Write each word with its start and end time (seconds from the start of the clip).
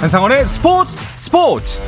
한상원의 0.00 0.46
스포츠 0.46 0.96
스포츠 1.16 1.78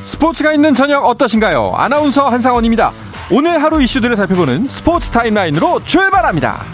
스포츠가 0.00 0.54
있는 0.54 0.72
저녁 0.72 1.04
어떠신가요? 1.04 1.74
아나운서 1.76 2.26
한상원입니다. 2.30 2.90
오늘 3.30 3.62
하루 3.62 3.82
이슈들을 3.82 4.16
살펴보는 4.16 4.66
스포츠 4.66 5.10
타임라인으로 5.10 5.84
출발합니다. 5.84 6.64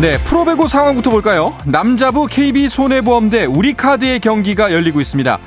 네, 0.00 0.18
프로배구 0.18 0.68
상황부터 0.68 1.10
볼까요? 1.10 1.56
남자부 1.64 2.26
KB손해보험 2.26 3.30
대 3.30 3.44
우리카드의 3.44 4.20
경기가 4.20 4.72
열리고 4.72 5.00
있습니다. 5.00 5.38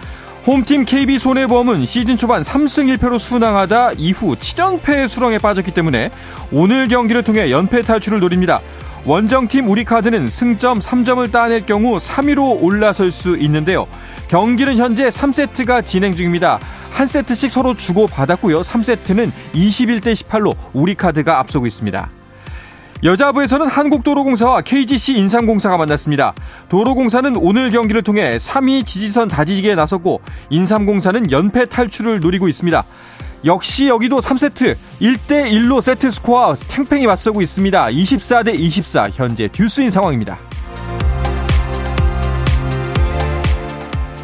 홈팀 0.48 0.86
KB손해보험은 0.86 1.86
시즌 1.86 2.16
초반 2.16 2.42
3승 2.42 2.96
1패로 2.96 3.20
순항하다 3.20 3.92
이후 3.98 4.34
7연패의 4.38 5.10
수렁에 5.10 5.40
빠졌기 5.40 5.72
때문에 5.72 6.10
오늘 6.54 6.88
경기를 6.88 7.22
통해 7.22 7.52
연패 7.52 7.82
탈출을 7.82 8.22
노립니다. 8.22 8.62
원정팀 9.04 9.70
우리카드는 9.70 10.30
승점 10.30 10.80
3점을 10.80 11.30
따낼 11.34 11.66
경우 11.66 11.98
3위로 11.98 12.64
올라설 12.64 13.12
수 13.12 13.38
있는데요. 13.38 13.88
경기는 14.30 14.78
현재 14.78 15.10
3세트가 15.10 15.84
진행 15.84 16.16
중입니다. 16.16 16.60
한 16.92 17.08
세트씩 17.08 17.52
서로 17.52 17.74
주고받았고요. 17.74 18.62
3세트는 18.62 19.32
21대 19.54 20.14
18로 20.14 20.56
우리카드가 20.72 21.40
앞서고 21.40 21.68
있습니다. 21.68 22.17
여자부에서는 23.04 23.68
한국도로공사와 23.68 24.62
KGC 24.62 25.18
인삼공사가 25.18 25.78
만났습니다. 25.78 26.34
도로공사는 26.70 27.36
오늘 27.38 27.70
경기를 27.72 28.02
통해 28.02 28.38
3위 28.38 28.86
지지선 28.86 29.28
다지기에 29.28 29.76
나섰고 29.76 30.22
인삼공사는 30.50 31.32
연패 31.32 31.68
탈출을 31.68 32.20
노리고 32.20 32.48
있습니다. 32.48 32.84
역시 33.46 33.88
여기도 33.88 34.20
3세트 34.20 34.76
1대1로 35.00 35.80
세트 35.80 36.10
스코어 36.10 36.56
탱팽이 36.68 37.06
맞서고 37.06 37.42
있습니다. 37.42 37.86
24대 37.86 38.56
24 38.56 39.10
현재 39.14 39.48
듀스인 39.48 39.92
상황입니다. 39.92 40.40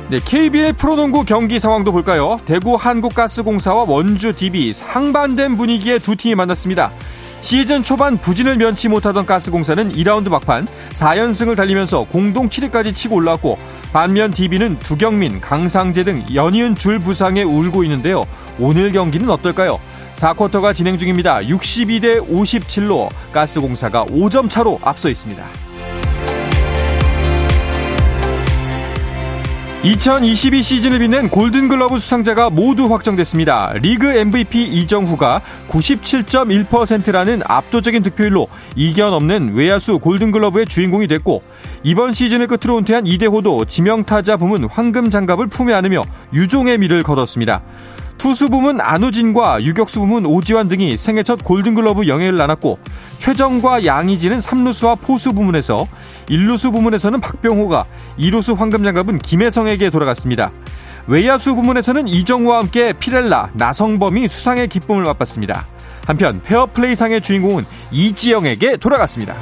네, 0.10 0.20
KBL 0.24 0.74
프로농구 0.74 1.26
경기 1.26 1.60
상황도 1.60 1.92
볼까요? 1.92 2.38
대구 2.46 2.76
한국가스공사와 2.76 3.86
원주 3.88 4.34
DB 4.34 4.74
상반된 4.74 5.58
분위기의 5.58 6.00
두 6.00 6.16
팀이 6.16 6.36
만났습니다. 6.36 6.92
시즌 7.44 7.84
초반 7.84 8.18
부진을 8.18 8.56
면치 8.56 8.88
못하던 8.88 9.26
가스공사는 9.26 9.92
2라운드 9.92 10.30
막판 10.30 10.66
4연승을 10.94 11.58
달리면서 11.58 12.06
공동 12.06 12.48
7위까지 12.48 12.96
치고 12.96 13.18
올라왔고 13.18 13.58
반면 13.92 14.32
DB는 14.32 14.80
두경민, 14.80 15.42
강상재 15.42 16.06
등 16.06 16.24
연이은 16.34 16.76
줄 16.76 17.00
부상에 17.00 17.44
울고 17.44 17.84
있는데요. 17.84 18.24
오늘 18.58 18.94
경기는 18.94 19.30
어떨까요? 19.30 19.78
4쿼터가 20.16 20.74
진행 20.74 20.98
중입니다. 20.98 21.40
62대 21.40 22.26
57로 22.26 23.10
가스공사가 23.34 24.06
5점 24.06 24.50
차로 24.50 24.80
앞서 24.82 25.10
있습니다. 25.10 25.46
2022 29.84 30.64
시즌을 30.64 31.00
빛낸 31.00 31.30
골든글러브 31.30 31.98
수상자가 31.98 32.50
모두 32.50 32.86
확정됐습니다. 32.86 33.74
리그 33.82 34.08
MVP 34.08 34.64
이정후가 34.64 35.42
97.1%라는 35.68 37.42
압도적인 37.46 38.02
득표율로 38.02 38.48
이견 38.78 39.14
없는 39.14 39.56
외야수 39.56 40.00
골든글러브의 40.00 40.68
주인공이 40.68 41.08
됐고 41.08 41.44
이번 41.84 42.14
시즌을 42.14 42.48
끝으로 42.48 42.78
은퇴한 42.78 43.08
이대호도 43.08 43.66
지명타자 43.66 44.38
부문 44.38 44.70
황금 44.72 45.10
장갑을 45.10 45.48
품에 45.48 45.74
안으며 45.74 46.06
유종의 46.34 46.78
미를 46.78 47.04
거뒀습니다. 47.04 47.62
투수 48.18 48.50
부문 48.50 48.80
안우진과 48.80 49.64
유격수 49.64 50.00
부문 50.00 50.26
오지환 50.26 50.68
등이 50.68 50.98
생애 50.98 51.24
첫 51.24 51.44
골든글러브 51.44 52.08
영예를 52.08 52.38
나눴고 52.38 52.80
최정과 53.18 53.86
양희진은 53.86 54.38
3루수와 54.38 55.00
포수 55.02 55.34
부문에서 55.34 55.88
1루수 56.28 56.72
부문에서는 56.72 57.20
박병호가 57.20 57.86
2루수 58.18 58.56
황금장갑은 58.56 59.20
김혜성에게 59.20 59.90
돌아갔습니다. 59.90 60.52
외야수 61.08 61.56
부문에서는 61.56 62.08
이정우와 62.08 62.60
함께 62.60 62.94
피렐라, 62.94 63.50
나성범이 63.54 64.28
수상의 64.28 64.70
기쁨을 64.70 65.04
맛봤습니다. 65.04 65.68
한편 66.06 66.42
페어플레이상의 66.42 67.22
주인공은 67.22 67.66
이지영에게 67.92 68.78
돌아갔습니다. 68.78 69.36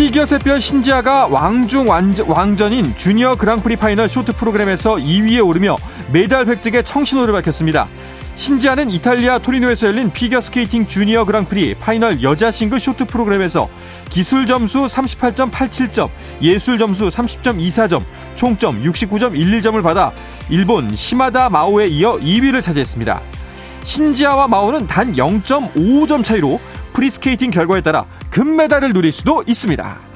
피겨 0.00 0.24
샛별 0.24 0.62
신지아가 0.62 1.26
왕중 1.26 1.86
왕전인 2.26 2.96
주니어 2.96 3.34
그랑프리 3.34 3.76
파이널 3.76 4.08
쇼트 4.08 4.32
프로그램에서 4.32 4.94
2위에 4.94 5.46
오르며 5.46 5.76
메달 6.10 6.46
획득에 6.46 6.80
청신호를 6.82 7.34
밝혔습니다. 7.34 7.86
신지아는 8.34 8.88
이탈리아 8.88 9.38
토리노에서 9.38 9.88
열린 9.88 10.10
피겨스케이팅 10.10 10.86
주니어 10.86 11.26
그랑프리 11.26 11.74
파이널 11.74 12.22
여자 12.22 12.50
싱글 12.50 12.80
쇼트 12.80 13.04
프로그램에서 13.04 13.68
기술 14.08 14.46
점수 14.46 14.86
38.87점, 14.86 16.08
예술 16.40 16.78
점수 16.78 17.08
30.24점, 17.08 18.02
총점 18.36 18.82
69.11점을 18.82 19.82
받아 19.82 20.12
일본 20.48 20.96
시마다 20.96 21.50
마오에 21.50 21.88
이어 21.88 22.16
2위를 22.16 22.62
차지했습니다. 22.62 23.20
신지아와 23.84 24.48
마오는 24.48 24.86
단 24.86 25.14
0.55점 25.14 26.24
차이로 26.24 26.58
프리스케이팅 26.94 27.50
결과에 27.50 27.82
따라 27.82 28.06
금메달을 28.30 28.92
누릴 28.92 29.12
수도 29.12 29.42
있습니다. 29.46 30.09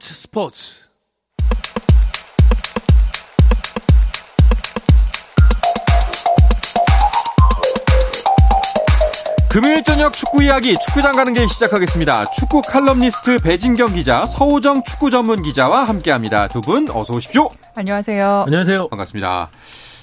스포츠 0.00 0.14
스포츠 0.14 0.90
금요일 9.50 9.82
저녁 9.82 10.12
축구 10.12 10.44
이야기 10.44 10.76
축구장 10.78 11.12
가는 11.12 11.32
길 11.32 11.48
시작하겠습니다. 11.48 12.26
축구 12.26 12.62
칼럼니스트 12.62 13.38
배진경 13.38 13.94
기자, 13.94 14.24
서우정 14.24 14.84
축구 14.84 15.10
전문 15.10 15.42
기자와 15.42 15.84
함께합니다. 15.84 16.46
두 16.48 16.60
분 16.60 16.88
어서 16.90 17.14
오십시오. 17.14 17.48
안녕하세요. 17.74 18.44
안녕하세요. 18.46 18.88
반갑습니다. 18.88 19.50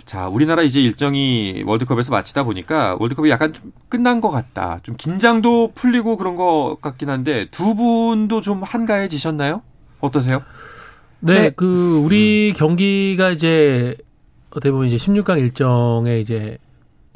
자, 0.06 0.28
우리나라 0.28 0.64
이제 0.64 0.82
일정이 0.82 1.64
월드컵에서 1.66 2.12
마치다 2.12 2.44
보니까 2.44 2.98
월드컵이 3.00 3.30
약간 3.30 3.54
좀 3.54 3.72
끝난 3.88 4.20
것 4.20 4.32
같다. 4.32 4.80
좀 4.84 4.96
긴장도 4.98 5.72
풀리고 5.76 6.18
그런 6.18 6.36
것 6.36 6.78
같긴 6.82 7.10
한데 7.10 7.48
두 7.52 7.74
분도 7.76 8.42
좀 8.42 8.64
한가해지셨나요? 8.64 9.62
어떠세요? 10.00 10.44
네, 11.20 11.34
네. 11.34 11.50
그 11.56 12.02
우리 12.04 12.52
음. 12.54 12.58
경기가 12.58 13.32
이제 13.32 13.96
어떻게 14.50 14.72
보면 14.72 14.88
이제 14.88 14.98
16강 14.98 15.40
일정에 15.40 16.20
이제 16.20 16.58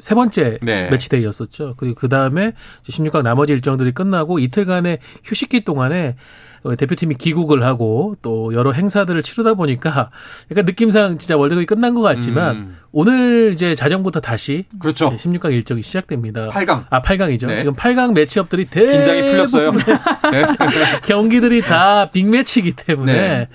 세 0.02 0.16
번째 0.16 0.58
네. 0.62 0.90
매치데이였었죠. 0.90 1.74
그리고 1.76 1.94
그 1.94 2.08
다음에 2.08 2.54
16강 2.82 3.22
나머지 3.22 3.52
일정들이 3.52 3.92
끝나고 3.92 4.40
이틀간의 4.40 4.98
휴식기 5.22 5.64
동안에 5.64 6.16
어, 6.64 6.74
대표팀이 6.76 7.14
귀국을 7.16 7.62
하고 7.64 8.16
또 8.20 8.52
여러 8.52 8.72
행사들을 8.72 9.20
치르다 9.22 9.54
보니까 9.54 10.10
약간 10.50 10.64
느낌상 10.64 11.18
진짜 11.18 11.36
월드컵이 11.36 11.66
끝난 11.66 11.94
것 11.94 12.02
같지만 12.02 12.56
음. 12.56 12.76
오늘 12.90 13.50
이제 13.52 13.74
자정부터 13.76 14.20
다시 14.20 14.64
그렇죠. 14.80 15.10
16강 15.16 15.52
일정이 15.52 15.82
시작됩니다. 15.82 16.48
8강. 16.48 16.86
아, 16.90 17.00
8강이죠. 17.02 17.46
네. 17.46 17.58
지금 17.60 17.74
8강 17.74 18.12
매치업들이 18.14 18.66
대 18.66 18.84
긴장이 18.84 19.22
풀렸어요. 19.30 19.70
네. 20.32 20.44
경기들이 21.06 21.62
다 21.62 22.08
빅매치이기 22.12 22.72
때문에 22.72 23.12
네. 23.12 23.48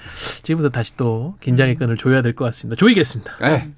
지금부터 0.43 0.69
다시 0.69 0.95
또 0.97 1.35
긴장의 1.41 1.75
끈을 1.75 1.97
조여야 1.97 2.21
될 2.21 2.33
것 2.35 2.45
같습니다. 2.45 2.77
조이겠습니다. 2.77 3.35
네. 3.41 3.69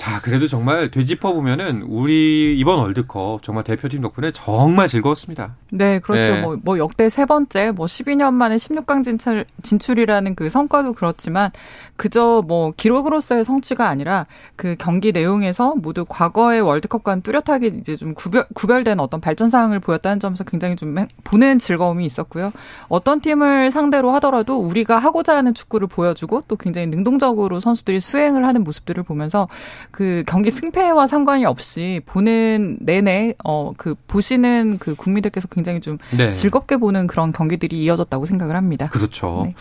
자, 0.00 0.18
그래도 0.22 0.46
정말 0.48 0.90
되짚어 0.90 1.34
보면은 1.34 1.82
우리 1.82 2.58
이번 2.58 2.78
월드컵 2.78 3.42
정말 3.42 3.64
대표팀 3.64 4.00
덕분에 4.00 4.32
정말 4.32 4.88
즐거웠습니다. 4.88 5.56
네, 5.72 5.98
그렇죠. 5.98 6.32
네. 6.32 6.40
뭐, 6.40 6.56
뭐 6.64 6.78
역대 6.78 7.10
세 7.10 7.26
번째, 7.26 7.72
뭐 7.72 7.84
12년 7.84 8.32
만에 8.32 8.56
16강 8.56 9.04
진출, 9.04 9.44
진출이라는 9.60 10.36
그 10.36 10.48
성과도 10.48 10.94
그렇지만 10.94 11.50
그저 11.98 12.42
뭐 12.48 12.72
기록으로서의 12.74 13.44
성취가 13.44 13.88
아니라 13.88 14.26
그 14.56 14.74
경기 14.78 15.12
내용에서 15.12 15.74
모두 15.76 16.06
과거의 16.08 16.62
월드컵과는 16.62 17.20
뚜렷하게 17.20 17.66
이제 17.66 17.94
좀 17.94 18.14
구별, 18.14 18.46
구별된 18.54 19.00
어떤 19.00 19.20
발전 19.20 19.50
사항을 19.50 19.80
보였다는 19.80 20.18
점에서 20.18 20.44
굉장히 20.44 20.76
좀 20.76 20.94
보는 21.24 21.58
즐거움이 21.58 22.06
있었고요. 22.06 22.52
어떤 22.88 23.20
팀을 23.20 23.70
상대로 23.70 24.12
하더라도 24.12 24.60
우리가 24.60 24.98
하고자 24.98 25.36
하는 25.36 25.52
축구를 25.52 25.88
보여주고 25.88 26.44
또 26.48 26.56
굉장히 26.56 26.86
능동적으로 26.86 27.60
선수들이 27.60 28.00
수행을 28.00 28.46
하는 28.46 28.64
모습들을 28.64 29.02
보면서 29.02 29.46
그 29.90 30.22
경기 30.26 30.50
승패와 30.50 31.06
상관이 31.06 31.44
없이 31.44 32.00
보는 32.06 32.78
내내 32.80 33.34
어 33.44 33.70
그 33.76 33.94
보시는 34.06 34.76
그 34.78 34.94
국민들께서 34.94 35.48
굉장히 35.48 35.80
좀 35.80 35.98
네. 36.16 36.28
즐겁게 36.28 36.76
보는 36.76 37.06
그런 37.06 37.32
경기들이 37.32 37.78
이어졌다고 37.82 38.26
생각을 38.26 38.56
합니다. 38.56 38.88
그렇죠. 38.90 39.44
네. 39.46 39.54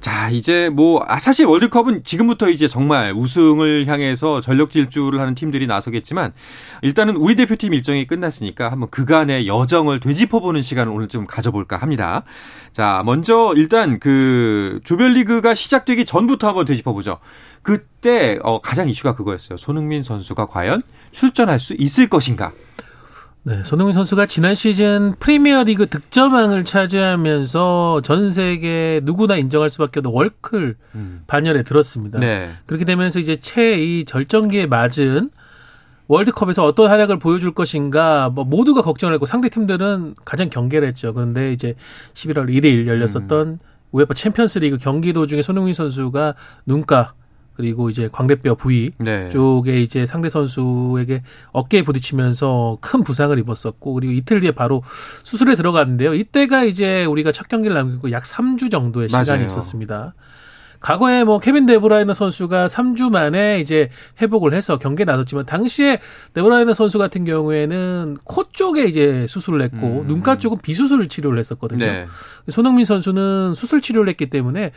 자, 0.00 0.30
이제 0.30 0.68
뭐 0.68 1.04
아, 1.06 1.18
사실 1.18 1.46
월드컵은 1.46 2.02
지금부터 2.02 2.48
이제 2.48 2.66
정말 2.66 3.12
우승을 3.12 3.86
향해서 3.86 4.40
전력 4.40 4.70
질주를 4.70 5.20
하는 5.20 5.34
팀들이 5.34 5.66
나서겠지만 5.66 6.32
일단은 6.82 7.16
우리 7.16 7.36
대표팀 7.36 7.72
일정이 7.72 8.06
끝났으니까 8.06 8.70
한번 8.70 8.90
그간의 8.90 9.46
여정을 9.46 10.00
되짚어보는 10.00 10.62
시간을 10.62 10.92
오늘 10.92 11.08
좀 11.08 11.26
가져볼까 11.26 11.76
합니다. 11.76 12.24
자, 12.72 13.02
먼저 13.04 13.52
일단 13.54 14.00
그 14.00 14.80
조별리그가 14.82 15.54
시작되기 15.54 16.04
전부터 16.04 16.48
한번 16.48 16.64
되짚어보죠. 16.64 17.18
그때 17.62 18.38
어, 18.42 18.60
가장 18.60 18.88
이슈가 18.88 19.14
그거였어요. 19.14 19.56
손흥민 19.56 20.02
선수가 20.02 20.46
과연 20.46 20.82
출전할 21.12 21.60
수 21.60 21.74
있을 21.78 22.08
것인가? 22.08 22.52
네, 23.44 23.62
손흥민 23.64 23.92
선수가 23.92 24.26
지난 24.26 24.54
시즌 24.54 25.14
프리미어리그 25.18 25.88
득점왕을 25.88 26.64
차지하면서 26.64 28.02
전 28.04 28.30
세계 28.30 29.00
누구나 29.02 29.36
인정할 29.36 29.68
수밖에 29.68 29.98
없는 29.98 30.12
월클 30.12 30.76
음. 30.94 31.22
반열에 31.26 31.64
들었습니다. 31.64 32.20
네. 32.20 32.52
그렇게 32.66 32.84
되면서 32.84 33.18
이제 33.18 33.36
최 33.36 33.76
이 33.76 34.04
절정기에 34.04 34.66
맞은 34.66 35.30
월드컵에서 36.06 36.64
어떤 36.64 36.88
활약을 36.90 37.18
보여줄 37.18 37.52
것인가 37.52 38.28
뭐 38.28 38.44
모두가 38.44 38.82
걱정을 38.82 39.14
했고 39.14 39.26
상대 39.26 39.48
팀들은 39.48 40.14
가장 40.24 40.48
경계를 40.50 40.86
했죠. 40.88 41.12
그런데 41.12 41.52
이제 41.52 41.74
11월 42.14 42.48
1일 42.48 42.86
열렸었던 42.86 43.48
음. 43.48 43.58
UEFA 43.92 44.14
챔피언스리그 44.14 44.78
경기 44.78 45.12
도중에 45.12 45.42
손흥민 45.42 45.74
선수가 45.74 46.34
눈가 46.66 47.14
그리고 47.54 47.90
이제 47.90 48.08
광대뼈 48.10 48.54
부위 48.54 48.92
네. 48.98 49.28
쪽에 49.28 49.80
이제 49.80 50.06
상대 50.06 50.28
선수에게 50.28 51.22
어깨에 51.52 51.82
부딪히면서 51.82 52.78
큰 52.80 53.04
부상을 53.04 53.38
입었었고 53.38 53.94
그리고 53.94 54.12
이틀 54.12 54.40
뒤에 54.40 54.52
바로 54.52 54.82
수술에 55.22 55.54
들어갔는데요. 55.54 56.14
이때가 56.14 56.64
이제 56.64 57.04
우리가 57.04 57.32
첫 57.32 57.48
경기를 57.48 57.74
남기고 57.76 58.10
약 58.12 58.22
3주 58.22 58.70
정도의 58.70 59.08
시간이 59.08 59.28
맞아요. 59.28 59.44
있었습니다. 59.44 60.14
과거에 60.82 61.22
뭐 61.24 61.38
케빈 61.38 61.64
데브라이너 61.64 62.12
선수가 62.12 62.66
3주 62.66 63.10
만에 63.10 63.60
이제 63.60 63.88
회복을 64.20 64.52
해서 64.52 64.78
경기에 64.78 65.04
나섰지만 65.04 65.46
당시에 65.46 66.00
데브라이너 66.34 66.74
선수 66.74 66.98
같은 66.98 67.24
경우에는 67.24 68.16
코 68.24 68.44
쪽에 68.44 68.84
이제 68.84 69.26
수술을 69.28 69.62
했고 69.62 70.02
음. 70.02 70.06
눈가 70.08 70.36
쪽은 70.38 70.58
비수술 70.60 71.08
치료를 71.08 71.38
했었거든요. 71.38 71.86
네. 71.86 72.06
손흥민 72.48 72.84
선수는 72.84 73.54
수술 73.54 73.80
치료를 73.80 74.08
했기 74.08 74.28
때문에 74.28 74.72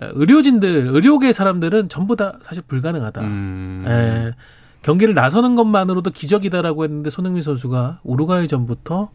의료진들, 0.00 0.88
의료계 0.88 1.32
사람들은 1.32 1.88
전부 1.88 2.16
다 2.16 2.38
사실 2.42 2.62
불가능하다. 2.66 3.20
음. 3.22 3.84
예. 3.86 4.34
경기를 4.82 5.14
나서는 5.14 5.54
것만으로도 5.56 6.10
기적이다라고 6.10 6.84
했는데 6.84 7.10
손흥민 7.10 7.42
선수가 7.42 8.00
우루과이 8.04 8.46
전부터 8.48 9.10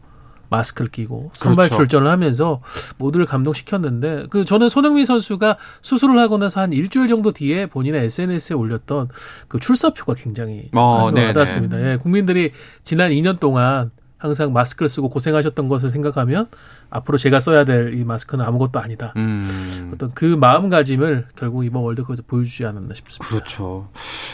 마스크를 0.50 0.90
끼고 0.90 1.30
선발 1.32 1.68
그렇죠. 1.68 1.82
출전을 1.82 2.10
하면서 2.10 2.60
모두를 2.98 3.26
감동시켰는데 3.26 4.26
그 4.30 4.44
저는 4.44 4.68
손흥민 4.68 5.04
선수가 5.04 5.56
수술을 5.82 6.18
하고 6.18 6.38
나서 6.38 6.60
한 6.60 6.72
일주일 6.72 7.08
정도 7.08 7.32
뒤에 7.32 7.66
본인의 7.66 8.04
SNS에 8.04 8.54
올렸던 8.54 9.08
그 9.48 9.58
출사표가 9.58 10.14
굉장히 10.14 10.68
어, 10.74 11.10
와닿았습니다. 11.12 11.80
예, 11.80 11.96
국민들이 11.96 12.52
지난 12.82 13.10
2년 13.10 13.40
동안 13.40 13.90
항상 14.24 14.54
마스크를 14.54 14.88
쓰고 14.88 15.10
고생하셨던 15.10 15.68
것을 15.68 15.90
생각하면 15.90 16.48
앞으로 16.88 17.18
제가 17.18 17.40
써야 17.40 17.64
될 17.66 17.92
이 17.94 18.04
마스크는 18.04 18.42
아무것도 18.44 18.80
아니다. 18.80 19.12
음. 19.16 19.90
어떤 19.94 20.10
그 20.12 20.24
마음가짐을 20.24 21.26
결국 21.36 21.64
이번 21.66 21.82
월드컵에서 21.82 22.22
보여주지 22.26 22.64
않았나 22.64 22.94
싶습니다. 22.94 23.26
그렇죠. 23.26 23.88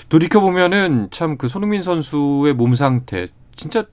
돌이켜 0.09 0.41
보면은 0.41 1.09
참 1.11 1.37
그 1.37 1.49
손흥민 1.49 1.83
선수의 1.83 2.55
몸 2.55 2.75
상태 2.77 3.29
진짜 3.57 3.85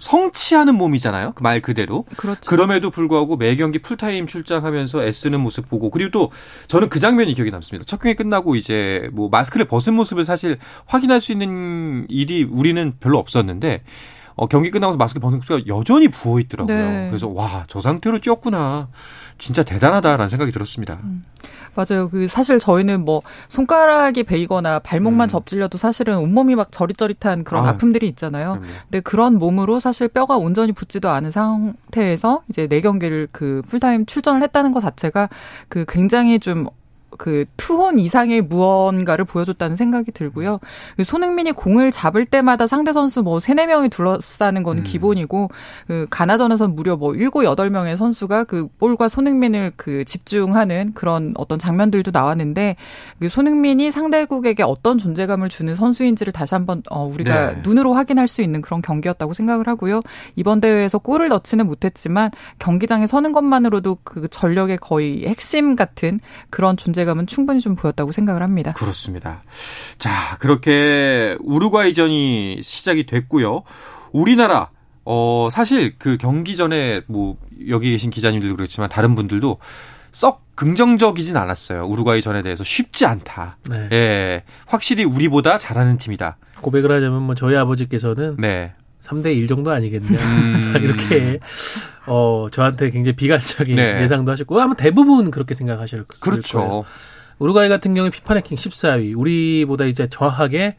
성취하는 0.00 0.74
몸이잖아요. 0.74 1.32
그 1.34 1.42
말 1.42 1.62
그대로. 1.62 2.04
그렇죠. 2.16 2.50
그럼에도 2.50 2.90
불구하고 2.90 3.36
매 3.36 3.54
경기 3.56 3.78
풀타임 3.78 4.26
출장하면서 4.26 5.04
애쓰는 5.04 5.40
모습 5.40 5.68
보고 5.68 5.90
그리고 5.90 6.10
또 6.10 6.30
저는 6.66 6.88
그 6.90 6.98
장면이 6.98 7.32
기억이 7.34 7.50
남습니다. 7.50 7.84
첫 7.86 8.00
경기 8.00 8.16
끝나고 8.16 8.56
이제 8.56 9.08
뭐 9.12 9.28
마스크를 9.30 9.66
벗은 9.66 9.94
모습을 9.94 10.24
사실 10.24 10.58
확인할 10.86 11.20
수 11.20 11.32
있는 11.32 12.06
일이 12.08 12.42
우리는 12.44 12.92
별로 13.00 13.18
없었는데 13.18 13.82
어, 14.38 14.46
경기 14.46 14.70
끝나고 14.70 14.96
마스크 14.96 15.18
벗는 15.18 15.38
모습가 15.38 15.66
여전히 15.66 16.06
부어 16.08 16.38
있더라고요. 16.38 16.76
네. 16.76 17.08
그래서 17.10 17.28
와, 17.28 17.64
저 17.66 17.80
상태로 17.80 18.20
뛰었구나. 18.20 18.88
진짜 19.36 19.64
대단하다라는 19.64 20.28
생각이 20.28 20.52
들었습니다. 20.52 20.98
음. 21.02 21.24
맞아요. 21.74 22.08
그 22.08 22.28
사실 22.28 22.58
저희는 22.58 23.04
뭐 23.04 23.22
손가락이 23.48 24.22
베이거나 24.22 24.78
발목만 24.78 25.26
음. 25.26 25.28
접질려도 25.28 25.76
사실은 25.76 26.18
온몸이 26.18 26.54
막 26.54 26.70
저릿저릿한 26.70 27.44
그런 27.44 27.66
아, 27.66 27.70
아픔들이 27.70 28.06
있잖아요. 28.08 28.58
그럼요. 28.60 28.66
근데 28.84 29.00
그런 29.00 29.38
몸으로 29.38 29.80
사실 29.80 30.08
뼈가 30.08 30.36
온전히 30.36 30.72
붙지도 30.72 31.08
않은 31.10 31.30
상태에서 31.32 32.42
이제 32.48 32.68
네 32.68 32.80
경기를 32.80 33.28
그 33.32 33.62
풀타임 33.66 34.06
출전을 34.06 34.42
했다는 34.44 34.70
것 34.72 34.80
자체가 34.80 35.28
그 35.68 35.84
굉장히 35.88 36.38
좀 36.38 36.68
그 37.16 37.46
투혼 37.56 37.98
이상의 37.98 38.42
무언가를 38.42 39.24
보여줬다는 39.24 39.76
생각이 39.76 40.12
들고요. 40.12 40.60
그 40.96 41.04
손흥민이 41.04 41.52
공을 41.52 41.90
잡을 41.90 42.24
때마다 42.26 42.66
상대 42.66 42.92
선수 42.92 43.22
뭐 43.22 43.40
세네 43.40 43.66
명이 43.66 43.88
둘러싸는 43.88 44.62
건 44.62 44.78
음. 44.78 44.82
기본이고 44.82 45.50
그 45.86 46.06
가나전에선 46.10 46.76
무려 46.76 46.96
뭐 46.96 47.14
일곱 47.14 47.44
여덟 47.44 47.70
명의 47.70 47.96
선수가 47.96 48.44
그 48.44 48.68
볼과 48.78 49.08
손흥민을 49.08 49.72
그 49.76 50.04
집중하는 50.04 50.92
그런 50.94 51.32
어떤 51.36 51.58
장면들도 51.58 52.10
나왔는데 52.12 52.76
그 53.18 53.28
손흥민이 53.28 53.90
상대국에게 53.90 54.62
어떤 54.62 54.98
존재감을 54.98 55.48
주는 55.48 55.74
선수인지를 55.74 56.32
다시 56.32 56.54
한번 56.54 56.82
어 56.90 57.04
우리가 57.04 57.52
네. 57.52 57.60
눈으로 57.62 57.94
확인할 57.94 58.28
수 58.28 58.42
있는 58.42 58.60
그런 58.60 58.82
경기였다고 58.82 59.32
생각을 59.32 59.66
하고요. 59.66 60.02
이번 60.36 60.60
대회에서 60.60 60.98
골을 60.98 61.28
넣지는 61.28 61.66
못했지만 61.66 62.30
경기장에 62.58 63.06
서는 63.06 63.32
것만으로도 63.32 63.98
그 64.04 64.28
전력의 64.28 64.78
거의 64.78 65.24
핵심 65.26 65.74
같은 65.74 66.20
그런 66.50 66.76
존재 66.76 66.97
존재감은 66.98 67.26
충분히 67.26 67.60
좀 67.60 67.76
보였다고 67.76 68.10
생각을 68.10 68.42
합니다. 68.42 68.72
그렇습니다. 68.72 69.42
자, 69.98 70.36
그렇게 70.40 71.36
우루과이전이 71.40 72.60
시작이 72.62 73.06
됐고요. 73.06 73.62
우리나라 74.12 74.70
어 75.04 75.48
사실 75.50 75.94
그 75.98 76.16
경기 76.18 76.56
전에 76.56 77.02
뭐 77.06 77.36
여기 77.68 77.92
계신 77.92 78.10
기자님들도 78.10 78.56
그렇지만 78.56 78.88
다른 78.88 79.14
분들도 79.14 79.58
썩 80.10 80.44
긍정적이진 80.56 81.36
않았어요. 81.36 81.86
우루과이 81.86 82.20
전에 82.20 82.42
대해서 82.42 82.64
쉽지 82.64 83.06
않다. 83.06 83.58
네. 83.70 83.88
예. 83.92 84.44
확실히 84.66 85.04
우리보다 85.04 85.56
잘하는 85.56 85.98
팀이다. 85.98 86.36
고백을 86.60 86.90
하자면 86.90 87.22
뭐 87.22 87.34
저희 87.36 87.56
아버지께서는 87.56 88.36
네. 88.38 88.74
3대 89.00 89.34
1 89.36 89.46
정도 89.48 89.70
아니겠냐. 89.70 90.18
음. 90.18 90.74
이렇게 90.82 91.38
어 92.06 92.46
저한테 92.50 92.90
굉장히 92.90 93.16
비관적인 93.16 93.76
네. 93.76 94.02
예상도 94.02 94.32
하셨고 94.32 94.60
아마 94.60 94.74
대부분 94.74 95.30
그렇게 95.30 95.54
생각하실 95.54 96.04
그렇죠. 96.20 96.58
거예요. 96.58 96.84
우루과이 97.38 97.68
같은 97.68 97.94
경우에 97.94 98.10
피파 98.10 98.34
랭킹 98.34 98.56
14위. 98.56 99.16
우리보다 99.16 99.84
이제 99.84 100.08
정확하게 100.08 100.76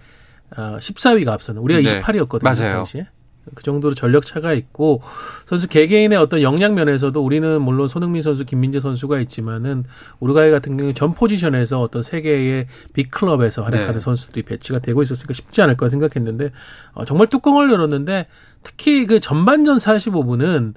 어 0.56 0.78
14위가 0.80 1.30
앞서는 1.30 1.62
우리가 1.62 1.82
네. 1.82 2.00
28위였거든요. 2.02 2.44
맞아요. 2.44 2.74
당시에. 2.78 3.08
그 3.56 3.64
정도로 3.64 3.96
전력 3.96 4.26
차가 4.26 4.54
있고 4.54 5.02
선수 5.46 5.68
개개인의 5.68 6.18
어떤 6.18 6.42
역량 6.42 6.76
면에서도 6.76 7.20
우리는 7.24 7.62
물론 7.62 7.88
손흥민 7.88 8.22
선수, 8.22 8.46
김민재 8.46 8.80
선수가 8.80 9.20
있지만은 9.22 9.86
우루과이 10.20 10.52
같은 10.52 10.78
경우 10.78 10.94
전 10.94 11.14
포지션에서 11.14 11.82
어떤 11.82 12.02
세계의 12.02 12.68
빅 12.94 13.12
클럽에서 13.12 13.64
활약하는 13.64 13.94
네. 13.94 14.00
선수들이 14.00 14.44
배치가 14.44 14.80
되고 14.80 15.02
있었으니까 15.02 15.34
쉽지 15.34 15.62
않을 15.62 15.78
거라 15.78 15.90
생각했는데 15.90 16.52
어, 16.94 17.06
정말 17.06 17.28
뚜껑을 17.28 17.72
열었는데 17.72 18.28
특히 18.64 19.06
그 19.06 19.20
전반전 19.20 19.78
45분은 19.78 20.76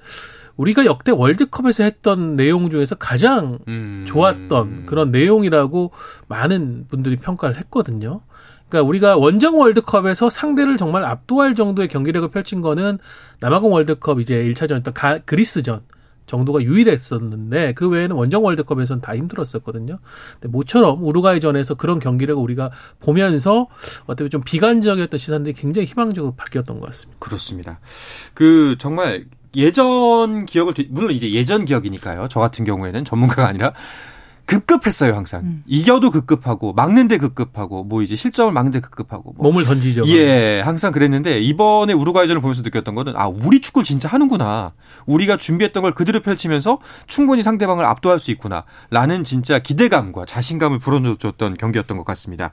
우리가 0.56 0.84
역대 0.84 1.12
월드컵에서 1.12 1.84
했던 1.84 2.36
내용 2.36 2.70
중에서 2.70 2.94
가장 2.94 3.58
음. 3.68 4.04
좋았던 4.06 4.86
그런 4.86 5.10
내용이라고 5.10 5.92
많은 6.28 6.86
분들이 6.88 7.16
평가를 7.16 7.56
했거든요. 7.58 8.20
그러니까 8.72 8.88
우리가 8.88 9.16
원정 9.18 9.58
월드컵에서 9.58 10.30
상대를 10.30 10.78
정말 10.78 11.04
압도할 11.04 11.54
정도의 11.54 11.88
경기력을 11.88 12.26
펼친 12.30 12.62
거는 12.62 12.98
남아공 13.40 13.70
월드컵 13.70 14.18
이제 14.18 14.42
1차전이었던 14.44 14.94
가, 14.94 15.18
그리스전 15.18 15.82
정도가 16.24 16.62
유일했었는데 16.62 17.74
그 17.74 17.90
외에는 17.90 18.16
원정 18.16 18.42
월드컵에서는 18.42 19.02
다 19.02 19.14
힘들었었거든요. 19.14 19.98
근데 20.40 20.48
모처럼 20.48 21.04
우루과이전에서 21.04 21.74
그런 21.74 21.98
경기를 21.98 22.34
우리가 22.34 22.70
보면서 23.00 23.68
어떻게 24.06 24.30
좀 24.30 24.40
비관적이었던 24.42 25.18
시선들이 25.18 25.54
굉장히 25.54 25.84
희망적으로 25.86 26.34
바뀌었던 26.34 26.80
것 26.80 26.86
같습니다. 26.86 27.18
그렇습니다. 27.18 27.78
그 28.32 28.76
정말 28.78 29.26
예전 29.54 30.46
기억을 30.46 30.72
물론 30.88 31.10
이제 31.10 31.30
예전 31.30 31.66
기억이니까요. 31.66 32.28
저 32.30 32.40
같은 32.40 32.64
경우에는 32.64 33.04
전문가가 33.04 33.46
아니라 33.48 33.74
급급했어요 34.52 35.14
항상 35.14 35.40
음. 35.42 35.62
이겨도 35.66 36.10
급급하고 36.10 36.74
막는데 36.74 37.16
급급하고 37.16 37.84
뭐 37.84 38.02
이제 38.02 38.16
실점을 38.16 38.52
막는데 38.52 38.80
급급하고 38.80 39.32
뭐. 39.32 39.44
몸을 39.50 39.64
던지죠. 39.64 40.06
예, 40.08 40.60
항상 40.60 40.92
그랬는데 40.92 41.40
이번에 41.40 41.94
우루과이전을 41.94 42.42
보면서 42.42 42.62
느꼈던 42.62 42.94
거는 42.94 43.14
아 43.16 43.28
우리 43.28 43.60
축구를 43.60 43.84
진짜 43.84 44.08
하는구나. 44.08 44.72
우리가 45.06 45.38
준비했던 45.38 45.82
걸 45.82 45.92
그대로 45.92 46.20
펼치면서 46.20 46.78
충분히 47.06 47.42
상대방을 47.42 47.84
압도할 47.84 48.18
수 48.18 48.30
있구나라는 48.32 49.24
진짜 49.24 49.58
기대감과 49.58 50.26
자신감을 50.26 50.78
불어넣었던 50.78 51.56
경기였던 51.56 51.96
것 51.96 52.04
같습니다. 52.04 52.52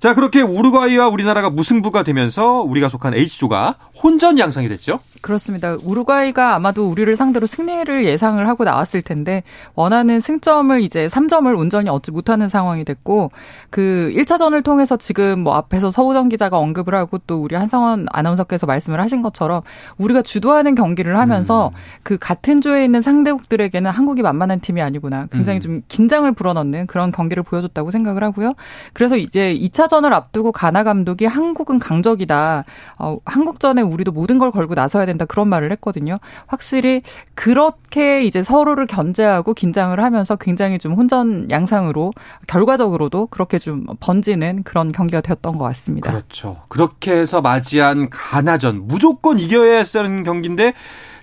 자 0.00 0.14
그렇게 0.14 0.40
우루과이와 0.40 1.08
우리나라가 1.08 1.50
무승부가 1.50 2.02
되면서 2.02 2.60
우리가 2.62 2.88
속한 2.88 3.14
H조가 3.14 3.76
혼전 4.02 4.38
양상이 4.38 4.68
됐죠. 4.68 5.00
그렇습니다. 5.24 5.74
우루과이가 5.82 6.54
아마도 6.54 6.86
우리를 6.86 7.16
상대로 7.16 7.46
승리를 7.46 8.04
예상을 8.04 8.46
하고 8.46 8.64
나왔을 8.64 9.00
텐데 9.00 9.42
원하는 9.74 10.20
승점을 10.20 10.78
이제 10.82 11.06
3점을 11.06 11.58
온전히 11.58 11.88
얻지 11.88 12.10
못하는 12.10 12.50
상황이 12.50 12.84
됐고 12.84 13.30
그 13.70 14.12
1차전을 14.14 14.62
통해서 14.62 14.98
지금 14.98 15.40
뭐 15.40 15.54
앞에서 15.54 15.90
서우정 15.90 16.28
기자가 16.28 16.58
언급을 16.58 16.94
하고 16.94 17.16
또 17.26 17.40
우리 17.42 17.56
한성원 17.56 18.04
아나운서께서 18.12 18.66
말씀을 18.66 19.00
하신 19.00 19.22
것처럼 19.22 19.62
우리가 19.96 20.20
주도하는 20.20 20.74
경기를 20.74 21.18
하면서 21.18 21.68
음. 21.68 21.74
그 22.02 22.18
같은 22.18 22.60
조에 22.60 22.84
있는 22.84 23.00
상대국들에게는 23.00 23.90
한국이 23.90 24.20
만만한 24.20 24.60
팀이 24.60 24.82
아니구나. 24.82 25.26
굉장히 25.32 25.60
음. 25.60 25.60
좀 25.60 25.82
긴장을 25.88 26.30
불어넣는 26.32 26.86
그런 26.86 27.10
경기를 27.12 27.42
보여줬다고 27.44 27.90
생각을 27.90 28.22
하고요. 28.24 28.52
그래서 28.92 29.16
이제 29.16 29.54
2차전을 29.54 30.12
앞두고 30.12 30.52
가나 30.52 30.84
감독이 30.84 31.24
한국은 31.24 31.78
강적이다. 31.78 32.64
어, 32.98 33.16
한국전에 33.24 33.80
우리도 33.80 34.12
모든 34.12 34.38
걸 34.38 34.50
걸고 34.50 34.74
나서야 34.74 35.06
된다. 35.06 35.13
그런 35.24 35.48
말을 35.48 35.70
했거든요. 35.72 36.18
확실히 36.46 37.02
그렇게 37.34 38.24
이제 38.24 38.42
서로를 38.42 38.86
견제하고 38.86 39.54
긴장을 39.54 39.98
하면서 39.98 40.36
굉장히 40.36 40.78
좀 40.78 40.94
혼전 40.94 41.50
양상으로 41.50 42.12
결과적으로도 42.46 43.26
그렇게 43.26 43.58
좀 43.58 43.86
번지는 44.00 44.62
그런 44.64 44.92
경기가 44.92 45.20
되었던 45.20 45.58
것 45.58 45.64
같습니다. 45.64 46.10
그렇죠. 46.10 46.62
그렇게 46.68 47.12
해서 47.12 47.40
맞이한 47.40 48.10
가나전 48.10 48.86
무조건 48.86 49.38
이겨야 49.38 49.84
하는 49.94 50.24
경기인데 50.24 50.74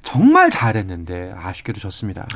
정말 0.04 0.50
잘했는데 0.50 1.34
아쉽게도 1.36 1.80
졌습니다. 1.80 2.28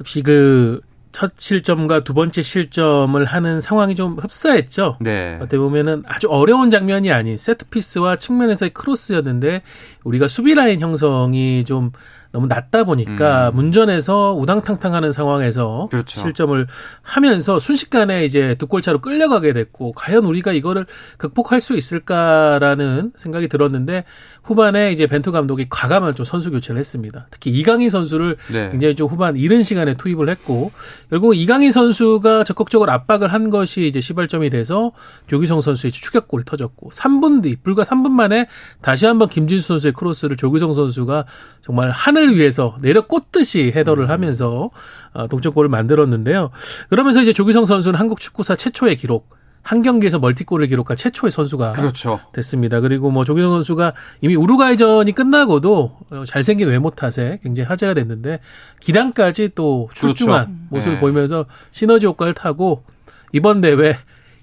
역시 0.00 0.22
그 0.22 0.80
첫 1.16 1.32
실점과 1.38 2.00
두 2.00 2.12
번째 2.12 2.42
실점을 2.42 3.24
하는 3.24 3.62
상황이 3.62 3.94
좀 3.94 4.18
흡사했죠. 4.18 4.98
네. 5.00 5.36
어떻게 5.36 5.56
보면은 5.56 6.02
아주 6.04 6.28
어려운 6.28 6.68
장면이 6.68 7.10
아닌 7.10 7.38
세트피스와 7.38 8.16
측면에서의 8.16 8.74
크로스였는데 8.74 9.62
우리가 10.04 10.28
수비 10.28 10.54
라인 10.54 10.80
형성이 10.80 11.64
좀 11.64 11.92
너무 12.36 12.48
낮다 12.48 12.84
보니까 12.84 13.48
음. 13.48 13.56
문전에서 13.56 14.34
우당탕탕하는 14.34 15.10
상황에서 15.10 15.88
그렇죠. 15.90 16.20
실점을 16.20 16.66
하면서 17.00 17.58
순식간에 17.58 18.26
이제 18.26 18.56
두 18.58 18.66
골차로 18.66 19.00
끌려가게 19.00 19.54
됐고 19.54 19.92
과연 19.92 20.26
우리가 20.26 20.52
이거를 20.52 20.84
극복할 21.16 21.62
수 21.62 21.78
있을까라는 21.78 23.12
생각이 23.16 23.48
들었는데 23.48 24.04
후반에 24.42 24.92
이제 24.92 25.06
벤투 25.06 25.32
감독이 25.32 25.66
과감한 25.70 26.14
좀 26.14 26.26
선수 26.26 26.50
교체를 26.50 26.78
했습니다. 26.78 27.26
특히 27.30 27.50
이강인 27.50 27.88
선수를 27.88 28.36
네. 28.52 28.68
굉장히 28.70 28.94
좀 28.94 29.08
후반 29.08 29.34
이른 29.36 29.62
시간에 29.62 29.96
투입을 29.96 30.28
했고 30.28 30.72
결국 31.08 31.34
이강인 31.34 31.70
선수가 31.70 32.44
적극적으로 32.44 32.92
압박을 32.92 33.32
한 33.32 33.48
것이 33.48 33.86
이제 33.86 34.02
시발점이 34.02 34.50
돼서 34.50 34.92
조규성 35.26 35.62
선수의 35.62 35.90
추격골이 35.90 36.44
터졌고 36.44 36.90
3분 36.90 37.42
뒤 37.42 37.56
불과 37.56 37.82
3분 37.82 38.10
만에 38.10 38.46
다시 38.82 39.06
한번 39.06 39.30
김진수 39.30 39.68
선수의 39.68 39.94
크로스를 39.94 40.36
조규성 40.36 40.74
선수가 40.74 41.24
정말 41.62 41.90
하늘 41.90 42.25
위에서 42.34 42.76
내려 42.80 43.06
꽂듯이 43.06 43.72
헤더를 43.74 44.04
음. 44.04 44.10
하면서 44.10 44.70
어, 45.12 45.28
동점골을 45.28 45.68
만들었는데요. 45.68 46.50
그러면서 46.88 47.22
이제 47.22 47.32
조규성 47.32 47.64
선수는 47.64 47.98
한국 47.98 48.20
축구사 48.20 48.56
최초의 48.56 48.96
기록 48.96 49.30
한 49.66 49.82
경기에서 49.82 50.20
멀티골을 50.20 50.68
기록한 50.68 50.96
최초의 50.96 51.32
선수가 51.32 51.72
그렇죠. 51.72 52.20
됐습니다. 52.32 52.78
그리고 52.78 53.10
뭐 53.10 53.24
조규성 53.24 53.50
선수가 53.50 53.94
이미 54.20 54.36
우루과이전이 54.36 55.10
끝나고도 55.10 55.96
어, 56.10 56.24
잘생긴 56.24 56.68
외모 56.68 56.90
탓에 56.90 57.40
굉장히 57.42 57.66
화제가 57.66 57.94
됐는데 57.94 58.38
기량까지 58.80 59.50
또 59.56 59.90
출중한 59.92 60.44
그렇죠. 60.44 60.60
모습을 60.70 60.94
네. 60.94 61.00
보이면서 61.00 61.46
시너지 61.72 62.06
효과를 62.06 62.34
타고 62.34 62.84
이번 63.32 63.60
대회 63.60 63.96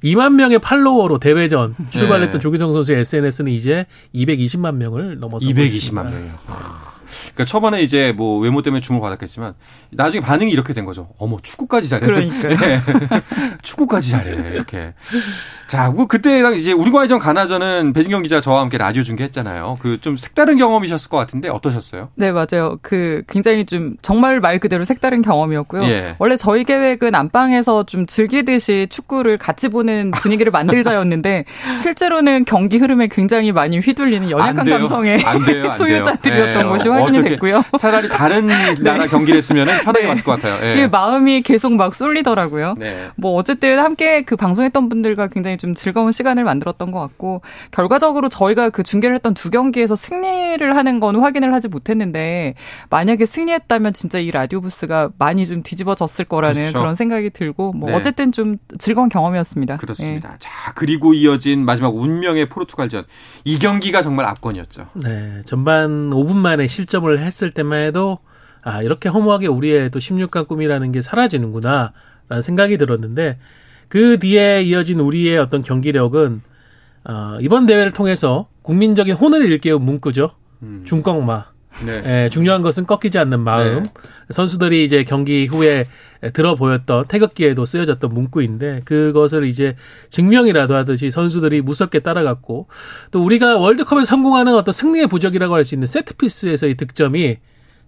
2만 0.03 0.33
명의 0.33 0.59
팔로워로 0.59 1.19
대회전 1.19 1.75
출발했던 1.91 2.33
네. 2.33 2.39
조규성 2.39 2.73
선수의 2.73 2.99
SNS는 2.99 3.53
이제 3.53 3.85
220만 4.13 4.75
명을 4.75 5.19
넘어서 5.19 5.47
220만 5.47 6.03
명이요. 6.03 6.33
그러니까 7.33 7.45
초반에 7.45 7.81
이제 7.81 8.13
뭐 8.15 8.39
외모 8.39 8.61
때문에 8.61 8.81
주목을 8.81 9.07
받았겠지만 9.07 9.55
나중에 9.91 10.21
반응이 10.21 10.51
이렇게 10.51 10.73
된 10.73 10.85
거죠. 10.85 11.09
어머 11.17 11.37
축구까지 11.41 11.89
잘해. 11.89 12.05
그러니까요. 12.05 12.57
네. 12.57 12.79
축구까지 13.63 14.11
잘해 14.11 14.31
이렇게. 14.53 14.93
자, 15.67 15.89
뭐 15.89 16.05
그때 16.05 16.43
이제 16.55 16.71
우리과이전 16.71 17.17
가나전은 17.19 17.93
배진경 17.93 18.21
기자 18.21 18.39
저와 18.41 18.61
함께 18.61 18.77
라디오 18.77 19.01
중계했잖아요. 19.01 19.77
그 19.81 19.93
좀 20.03 20.17
색다른 20.17 20.57
경험이셨을 20.57 21.09
것 21.09 21.17
같은데 21.17 21.47
어떠셨어요? 21.47 22.09
네, 22.15 22.31
맞아요. 22.31 22.77
그 22.81 23.23
굉장히 23.27 23.65
좀 23.65 23.95
정말 24.01 24.41
말 24.41 24.59
그대로 24.59 24.83
색다른 24.83 25.21
경험이었고요. 25.21 25.83
예. 25.85 26.15
원래 26.19 26.35
저희 26.35 26.65
계획은 26.65 27.15
안방에서 27.15 27.83
좀 27.83 28.05
즐기듯이 28.05 28.87
축구를 28.89 29.37
같이 29.37 29.69
보는 29.69 30.11
분위기를 30.11 30.51
만들자였는데 30.51 31.45
실제로는 31.77 32.43
경기 32.45 32.77
흐름에 32.77 33.07
굉장히 33.07 33.51
많이 33.53 33.79
휘둘리는 33.79 34.29
연약한 34.29 34.67
감성의 34.67 35.19
소유자들이었던 35.77 36.63
네. 36.63 36.69
것이 36.69 36.89
확인이 37.05 37.29
됐고요. 37.29 37.63
차라리 37.79 38.09
다른 38.09 38.47
나라 38.81 39.07
경기를 39.07 39.37
했으면 39.37 39.65
편하게 39.65 40.01
네. 40.01 40.07
봤을 40.07 40.23
것 40.23 40.31
같아요. 40.33 40.69
예. 40.69 40.75
네, 40.75 40.87
마음이 40.87 41.41
계속 41.41 41.73
막 41.73 41.93
쏠리더라고요. 41.93 42.75
네. 42.77 43.09
뭐 43.15 43.33
어쨌든 43.33 43.79
함께 43.79 44.21
그 44.23 44.35
방송했던 44.35 44.89
분들과 44.89 45.27
굉장히 45.27 45.57
좀 45.57 45.73
즐거운 45.73 46.11
시간을 46.11 46.43
만들었던 46.43 46.91
것 46.91 46.99
같고 46.99 47.41
결과적으로 47.71 48.29
저희가 48.29 48.69
그 48.69 48.83
중계를 48.83 49.15
했던 49.15 49.33
두 49.33 49.49
경기에서 49.49 49.95
승리를 49.95 50.75
하는 50.75 50.99
건 50.99 51.15
확인을 51.15 51.53
하지 51.53 51.67
못했는데 51.67 52.53
만약에 52.89 53.25
승리했다면 53.25 53.93
진짜 53.93 54.19
이 54.19 54.31
라디오 54.31 54.61
부스가 54.61 55.09
많이 55.17 55.45
좀 55.45 55.63
뒤집어졌을 55.63 56.25
거라는 56.25 56.61
그렇죠. 56.61 56.79
그런 56.79 56.95
생각이 56.95 57.29
들고 57.31 57.73
뭐 57.73 57.89
네. 57.89 57.95
어쨌든 57.95 58.31
좀 58.31 58.57
즐거운 58.77 59.09
경험이었습니다. 59.09 59.77
그렇습니다. 59.77 60.29
네. 60.31 60.35
자 60.39 60.73
그리고 60.75 61.13
이어진 61.13 61.65
마지막 61.65 61.95
운명의 61.95 62.49
포르투갈전 62.49 63.05
이 63.43 63.59
경기가 63.59 64.01
정말 64.01 64.25
압권이었죠. 64.25 64.87
네 64.93 65.41
전반 65.45 66.11
5분 66.11 66.35
만에 66.35 66.67
실점 66.67 66.92
을 67.01 67.19
했을 67.19 67.49
때만 67.51 67.81
해도 67.81 68.19
아 68.61 68.81
이렇게 68.81 69.09
허무하게 69.09 69.47
우리의 69.47 69.91
또 69.91 69.99
16강 69.99 70.47
꿈이라는 70.47 70.91
게 70.91 71.01
사라지는구나라는 71.01 72.41
생각이 72.41 72.77
들었는데 72.77 73.39
그 73.87 74.19
뒤에 74.19 74.61
이어진 74.63 74.99
우리의 74.99 75.37
어떤 75.37 75.61
경기력은 75.61 76.41
어, 77.05 77.37
이번 77.41 77.65
대회를 77.65 77.91
통해서 77.91 78.47
국민적인 78.61 79.15
혼을 79.15 79.45
일깨운 79.45 79.83
문구죠. 79.83 80.31
음. 80.61 80.83
중꺾마. 80.85 81.52
네. 81.85 82.23
예, 82.25 82.29
중요한 82.29 82.61
것은 82.61 82.85
꺾이지 82.85 83.17
않는 83.17 83.39
마음. 83.39 83.83
네. 83.83 83.89
선수들이 84.29 84.83
이제 84.85 85.03
경기 85.03 85.47
후에 85.47 85.85
들어 86.33 86.55
보였던 86.55 87.05
태극기에도 87.09 87.65
쓰여졌던 87.65 88.13
문구인데 88.13 88.81
그것을 88.85 89.43
이제 89.45 89.75
증명이라도 90.09 90.75
하듯이 90.75 91.11
선수들이 91.11 91.61
무섭게 91.61 91.99
따라갔고 91.99 92.67
또 93.11 93.23
우리가 93.23 93.57
월드컵에 93.57 94.05
성공하는 94.05 94.55
어떤 94.55 94.71
승리의 94.71 95.07
부적이라고 95.07 95.53
할 95.53 95.65
수 95.65 95.75
있는 95.75 95.87
세트피스에서의 95.87 96.75
득점이 96.75 97.37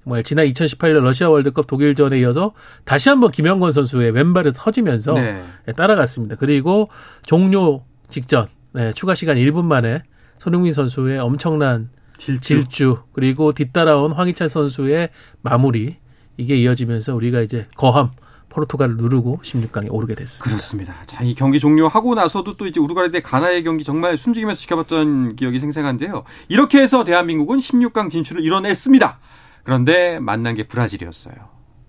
정말 0.03 0.23
지난 0.23 0.45
2018년 0.47 1.01
러시아 1.01 1.29
월드컵 1.29 1.65
독일전에 1.67 2.19
이어서 2.19 2.53
다시 2.83 3.09
한번 3.09 3.31
김영권 3.31 3.71
선수의 3.71 4.11
왼발을 4.11 4.53
터지면서 4.53 5.13
네. 5.13 5.43
따라갔습니다. 5.75 6.35
그리고 6.35 6.89
종료 7.25 7.83
직전 8.09 8.47
네, 8.73 8.91
추가 8.93 9.15
시간 9.15 9.37
1분 9.37 9.65
만에 9.65 10.03
손흥민 10.37 10.73
선수의 10.73 11.17
엄청난 11.19 11.89
질주. 12.17 12.41
질주 12.41 12.99
그리고 13.13 13.51
뒤따라온 13.51 14.11
황희찬 14.11 14.49
선수의 14.49 15.09
마무리 15.41 15.97
이게 16.37 16.55
이어지면서 16.55 17.15
우리가 17.15 17.41
이제 17.41 17.67
거함 17.75 18.11
포르투갈을 18.49 18.95
누르고 18.97 19.39
16강에 19.43 19.87
오르게 19.89 20.15
됐습니다. 20.15 20.49
그렇습니다. 20.49 20.95
자, 21.05 21.23
이 21.23 21.35
경기 21.35 21.59
종료하고 21.59 22.15
나서도 22.15 22.55
또 22.55 22.67
이제 22.67 22.79
우루과이 22.79 23.11
대 23.11 23.21
가나의 23.21 23.63
경기 23.63 23.83
정말 23.83 24.17
숨죽이면서 24.17 24.59
지켜봤던 24.61 25.35
기억이 25.35 25.59
생생한데요. 25.59 26.23
이렇게 26.47 26.81
해서 26.81 27.03
대한민국은 27.03 27.59
16강 27.59 28.09
진출을 28.09 28.43
이뤄냈습니다. 28.43 29.19
그런데 29.63 30.19
만난 30.19 30.55
게 30.55 30.67
브라질이었어요. 30.67 31.35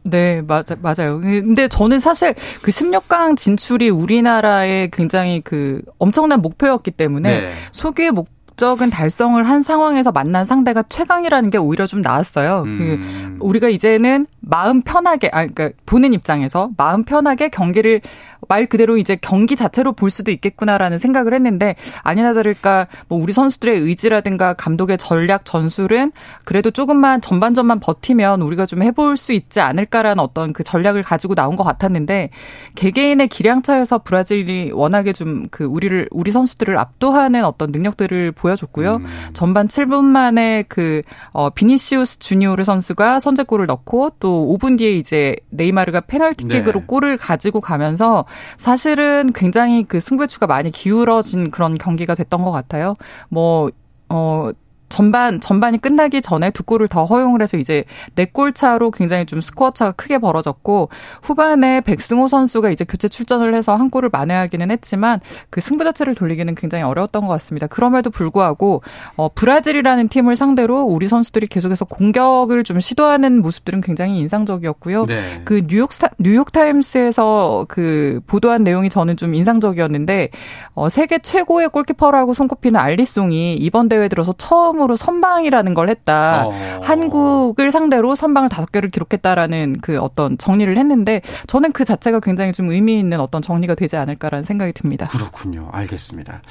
네, 0.05 0.43
맞아, 0.43 0.77
맞아요. 0.81 1.21
근데 1.21 1.69
저는 1.69 1.99
사실 2.01 2.35
그 2.63 2.71
16강 2.71 3.37
진출이 3.37 3.91
우리나라의 3.91 4.91
굉장히 4.93 5.41
그 5.41 5.83
엄청난 5.99 6.43
목표였기 6.43 6.93
때문에 6.93 7.41
네. 7.41 7.53
소기의 7.73 8.13
목 8.13 8.36
목적은 8.57 8.89
달성을 8.89 9.43
한 9.47 9.63
상황에서 9.63 10.13
만난 10.13 10.45
상대가 10.47 10.83
최강이라는 10.83 11.51
게 11.51 11.59
오히려 11.59 11.87
좀 11.87 12.01
나았어요. 12.01 12.63
그 12.65 12.69
음. 12.69 13.37
그 13.39 13.47
우리가 13.47 13.69
이제는 13.69 14.27
마음 14.41 14.81
편하게 14.81 15.29
아 15.29 15.47
그러니까 15.47 15.71
보는 15.85 16.15
입장에서 16.15 16.71
마음 16.79 17.05
편하게 17.05 17.51
경기를 17.51 18.01
말 18.49 18.67
그대로 18.67 18.97
이제 18.97 19.17
경기 19.21 19.57
자체로 19.57 19.93
볼 19.93 20.11
수도 20.11 20.31
있겠구나라는 20.31 20.99
생각을 20.99 21.35
했는데 21.35 21.75
아니나 22.03 22.35
다를까 22.35 22.87
뭐 23.09 23.19
우리 23.21 23.33
선수들의 23.33 23.81
의지라든가 23.81 24.55
감독의 24.55 24.99
전략 24.99 25.45
전술은 25.45 26.13
그래도 26.45 26.71
조금만 26.71 27.21
전반전만 27.21 27.81
버티면 27.81 28.43
우리가 28.43 28.67
좀 28.67 28.83
해볼 28.83 29.17
수 29.17 29.33
있지 29.33 29.61
않을까라는 29.61 30.21
어떤 30.23 30.53
그 30.53 30.63
전략을 30.63 31.03
가지고 31.03 31.35
나온 31.35 31.57
것 31.57 31.65
같았는데 31.65 32.31
개개인의 32.75 33.29
기량차에서 33.29 33.99
브라질이 33.99 34.73
워낙에 34.73 35.13
좀 35.13 35.47
그 35.51 35.65
우리를 35.65 36.09
우리 36.11 36.33
선수들을 36.33 36.77
압도하는 36.79 37.45
어떤 37.45 37.73
능력들을 37.73 38.33
보여줬고요. 38.33 38.97
음. 38.97 39.07
전반 39.33 39.69
7분 39.69 40.05
만에 40.05 40.65
그 40.69 41.03
어, 41.33 41.51
비니시우스 41.51 42.19
주니오르 42.19 42.65
선수가 42.65 43.21
선제골을 43.21 43.67
넣고 43.67 44.11
또 44.21 44.57
5분 44.59 44.79
뒤에 44.79 44.93
이제 44.93 45.37
네이마르가 45.51 46.03
페널티킥으로 46.03 46.81
네. 46.81 46.87
골을 46.87 47.17
가지고 47.17 47.61
가면서 47.61 48.25
사실은 48.57 49.33
굉장히 49.35 49.85
그 49.85 50.01
승부추가 50.01 50.47
많이 50.47 50.71
기울어진 50.71 51.51
그런 51.51 51.79
경기가 51.79 52.15
됐던 52.15 52.43
것 52.43 52.51
같아요. 52.51 52.95
뭐, 53.29 53.71
어, 54.09 54.51
전반 54.89 55.41
전반이 55.41 55.79
끝나기 55.79 56.21
전에 56.21 56.51
두 56.51 56.63
골을 56.63 56.89
더 56.89 57.05
허용을 57.05 57.43
해서 57.43 57.57
이제 57.57 57.85
네 58.15 58.27
골 58.37 58.53
차로 58.53 58.91
굉장히 58.91 59.25
좀 59.25 59.41
스코어 59.41 59.71
차가 59.71 59.93
크게 59.93 60.19
벌어졌고 60.19 60.91
후반에 61.23 61.81
백승호 61.81 62.29
선수가 62.29 62.71
이제 62.71 62.85
교체 62.85 63.09
출전을 63.09 63.55
해서 63.55 63.75
한 63.77 63.89
골을 63.89 64.11
만회하기는 64.13 64.71
했지만 64.71 65.21
그 65.49 65.61
승부 65.61 65.85
자체를 65.85 66.15
돌리기는 66.15 66.55
굉장히 66.55 66.85
어려웠던 66.85 67.23
것 67.23 67.29
같습니다. 67.29 67.67
그럼에도 67.67 68.11
불구하고 68.11 68.83
어 69.17 69.29
브라질이라는 69.29 70.09
팀을 70.09 70.37
상대로 70.37 70.83
우리 70.83 71.09
선수들이 71.09 71.47
계속해서 71.47 71.87
공격을 71.87 72.65
좀 72.65 72.81
시도하는 72.81 73.41
모습들은 73.41 73.81
굉장히 73.81 74.19
인상적이었고요. 74.19 75.07
네. 75.07 75.41
그 75.45 75.63
뉴욕 75.67 75.91
뉴욕 76.19 76.53
타임스에서 76.53 77.67
그 77.69 78.21
보도한 78.27 78.65
내용이 78.65 78.91
저는 78.91 79.17
좀 79.17 79.35
인상적이었는데 79.35 80.31
어 80.75 80.89
세계 80.89 81.19
최고의 81.19 81.71
골키퍼라고 81.71 82.35
손꼽히는 82.35 82.79
알리송이 82.79 83.55
이번 83.55 83.89
대회 83.89 84.09
들어서 84.09 84.35
처음 84.37 84.76
처음으로 84.77 84.97
선방이라는 84.97 85.75
걸 85.75 85.89
했다. 85.89 86.47
어. 86.47 86.81
한국을 86.83 87.73
상대로 87.73 88.15
선방을 88.15 88.49
다섯 88.49 88.71
개를 88.71 88.91
기록했다라는 88.91 89.79
그 89.81 89.99
어떤 89.99 90.39
정리를 90.39 90.77
했는데 90.77 91.23
저는 91.47 91.73
그 91.73 91.85
자체가 91.85 92.21
굉장히 92.21 92.53
좀 92.53 92.71
의미 92.71 92.99
있는 92.99 93.19
어떤 93.19 93.43
정리가 93.43 93.75
되지 93.75 93.97
않을까라는 93.97 94.45
생각이 94.45 94.73
듭니다. 94.73 95.09
그렇군요. 95.09 95.69
알겠습니다. 95.73 96.43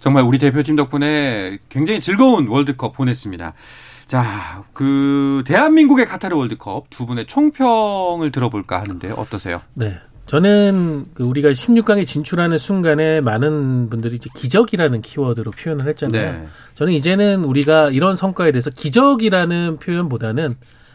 정말 0.00 0.24
우리 0.24 0.38
대표팀 0.38 0.76
덕분에 0.76 1.58
굉장히 1.68 2.00
즐거운 2.00 2.48
월드컵 2.48 2.94
보냈습니다. 2.94 3.52
자, 4.06 4.64
그 4.72 5.44
대한민국의 5.46 6.06
카타르 6.06 6.36
월드컵 6.36 6.90
두 6.90 7.06
분의 7.06 7.26
총평을 7.26 8.32
들어볼까 8.32 8.80
하는데 8.80 9.10
어떠세요? 9.12 9.60
네. 9.74 9.96
저는 10.26 11.06
그 11.14 11.22
우리가 11.24 11.50
16강에 11.50 12.06
진출하는 12.06 12.56
순간에 12.56 13.20
많은 13.20 13.90
분들이 13.90 14.16
이제 14.16 14.30
기적이라는 14.34 15.02
키워드로 15.02 15.50
표현을 15.50 15.86
했잖아요. 15.88 16.32
네. 16.32 16.48
저는 16.74 16.92
이제는 16.94 17.44
우리가 17.44 17.90
이런 17.90 18.16
성과에 18.16 18.50
대해서 18.52 18.70
기적이라는 18.70 19.78
표현보다는 19.80 20.54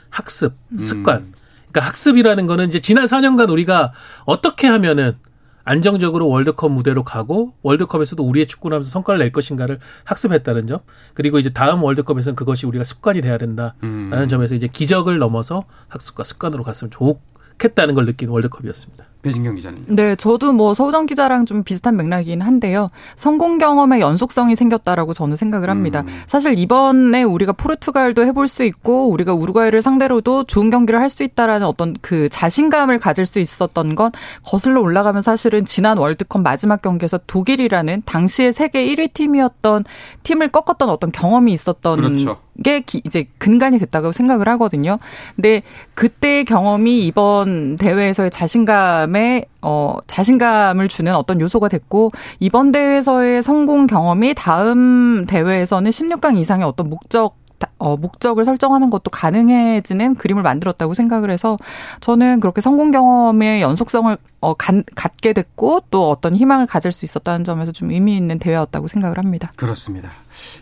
학습, 0.10 0.54
음. 0.72 0.80
습관. 0.80 1.18
음. 1.18 1.34
그러니까 1.72 1.88
학습이라는 1.88 2.48
거는 2.48 2.68
이제 2.68 2.80
지난 2.80 3.06
4년간 3.06 3.50
우리가 3.52 3.94
어떻게 4.26 4.68
하면은 4.68 5.16
안정적으로 5.64 6.28
월드컵 6.28 6.72
무대로 6.72 7.04
가고 7.04 7.54
월드컵에서도 7.62 8.24
우리의 8.24 8.48
축구를 8.48 8.76
하면서 8.76 8.90
성과를 8.90 9.20
낼 9.20 9.32
것인가를 9.32 9.80
학습했다는 10.04 10.66
점 10.66 10.80
그리고 11.14 11.38
이제 11.38 11.52
다음 11.52 11.84
월드컵에서는 11.84 12.36
그것이 12.36 12.66
우리가 12.66 12.84
습관이 12.84 13.22
돼야 13.22 13.38
된다라는 13.38 13.78
음. 13.84 14.28
점에서 14.28 14.56
이제 14.56 14.68
기적을 14.68 15.20
넘어서 15.20 15.66
학습과 15.88 16.24
습관으로 16.24 16.64
갔으면 16.64 16.90
좋겠다는 16.90 17.94
걸 17.94 18.08
느낀 18.08 18.30
월드컵이었습니다. 18.30 19.09
배진경 19.22 19.56
기자님. 19.56 19.84
네, 19.88 20.16
저도 20.16 20.54
뭐 20.54 20.74
서우정 20.74 21.06
기자랑 21.06 21.46
좀 21.46 21.64
비슷한 21.64 21.98
맥락이긴 21.98 22.42
한데요. 22.42 22.90
성공 23.18 23.58
경험의 23.58 24.00
연속성이 24.00 24.56
생겼다라고 24.56 25.14
저는 25.14 25.36
생각을 25.36 25.70
합니다. 25.70 26.06
음. 26.08 26.22
사실 26.26 26.58
이번에 26.58 27.24
우리가 27.24 27.52
포르투갈도 27.52 28.26
해볼 28.26 28.48
수 28.48 28.64
있고 28.64 29.10
우리가 29.10 29.34
우루과이를 29.34 29.82
상대로도 29.82 30.46
좋은 30.46 30.70
경기를 30.70 31.00
할 31.02 31.10
수 31.10 31.24
있다라는 31.24 31.66
어떤 31.66 31.96
그 32.02 32.30
자신감을 32.30 33.00
가질 33.00 33.26
수 33.26 33.40
있었던 33.40 33.96
건 33.96 34.12
거슬러 34.44 34.80
올라가면 34.80 35.24
사실은 35.24 35.66
지난 35.66 35.98
월드컵 35.98 36.44
마지막 36.44 36.82
경기에서 36.84 37.20
독일이라는 37.26 38.04
당시에 38.06 38.52
세계 38.52 38.86
1위 38.86 39.12
팀이었던 39.14 39.84
팀을 40.24 40.50
꺾었던 40.50 40.88
어떤 40.88 41.12
경험이 41.12 41.52
있었던 41.54 41.96
그렇죠. 41.96 42.38
게 42.64 42.84
이제 43.06 43.26
근간이 43.38 43.78
됐다고 43.80 44.12
생각을 44.12 44.48
하거든요. 44.50 44.98
근데 45.36 45.62
그때의 45.96 46.46
경험이 46.46 47.06
이번 47.06 47.78
대회에서의 47.78 48.32
자신감 48.32 48.70
자신감에 48.70 49.46
어 49.62 49.98
자신감을 50.08 50.88
주는 50.88 51.14
어떤 51.16 51.42
요소가 51.42 51.68
됐고 51.68 52.12
이번 52.40 52.72
대회에서의 52.72 53.44
성공 53.44 53.88
경험이 53.88 54.34
다음 54.34 55.26
대회에서는 55.28 55.92
16강 55.92 56.38
이상의 56.40 56.66
어떤 56.66 56.90
목적 56.90 57.36
어, 57.80 57.98
목적을 57.98 58.46
설정하는 58.46 58.90
것도 58.90 59.10
가능해지는 59.10 60.16
그림을 60.16 60.44
만들었다고 60.44 60.94
생각을 60.94 61.32
해서 61.32 61.58
저는 62.02 62.42
그렇게 62.42 62.62
성공 62.62 62.92
경험의 62.92 63.62
연속성을 63.62 64.18
어, 64.42 64.54
간, 64.54 64.84
갖게 64.96 65.34
됐고 65.34 65.82
또 65.90 66.10
어떤 66.10 66.36
희망을 66.36 66.66
가질 66.66 66.92
수 66.92 67.06
있었다는 67.06 67.44
점에서 67.44 67.72
좀 67.72 67.92
의미 67.92 68.16
있는 68.16 68.38
대회였다고 68.38 68.88
생각을 68.88 69.18
합니다. 69.18 69.52
그렇습니다. 69.56 70.12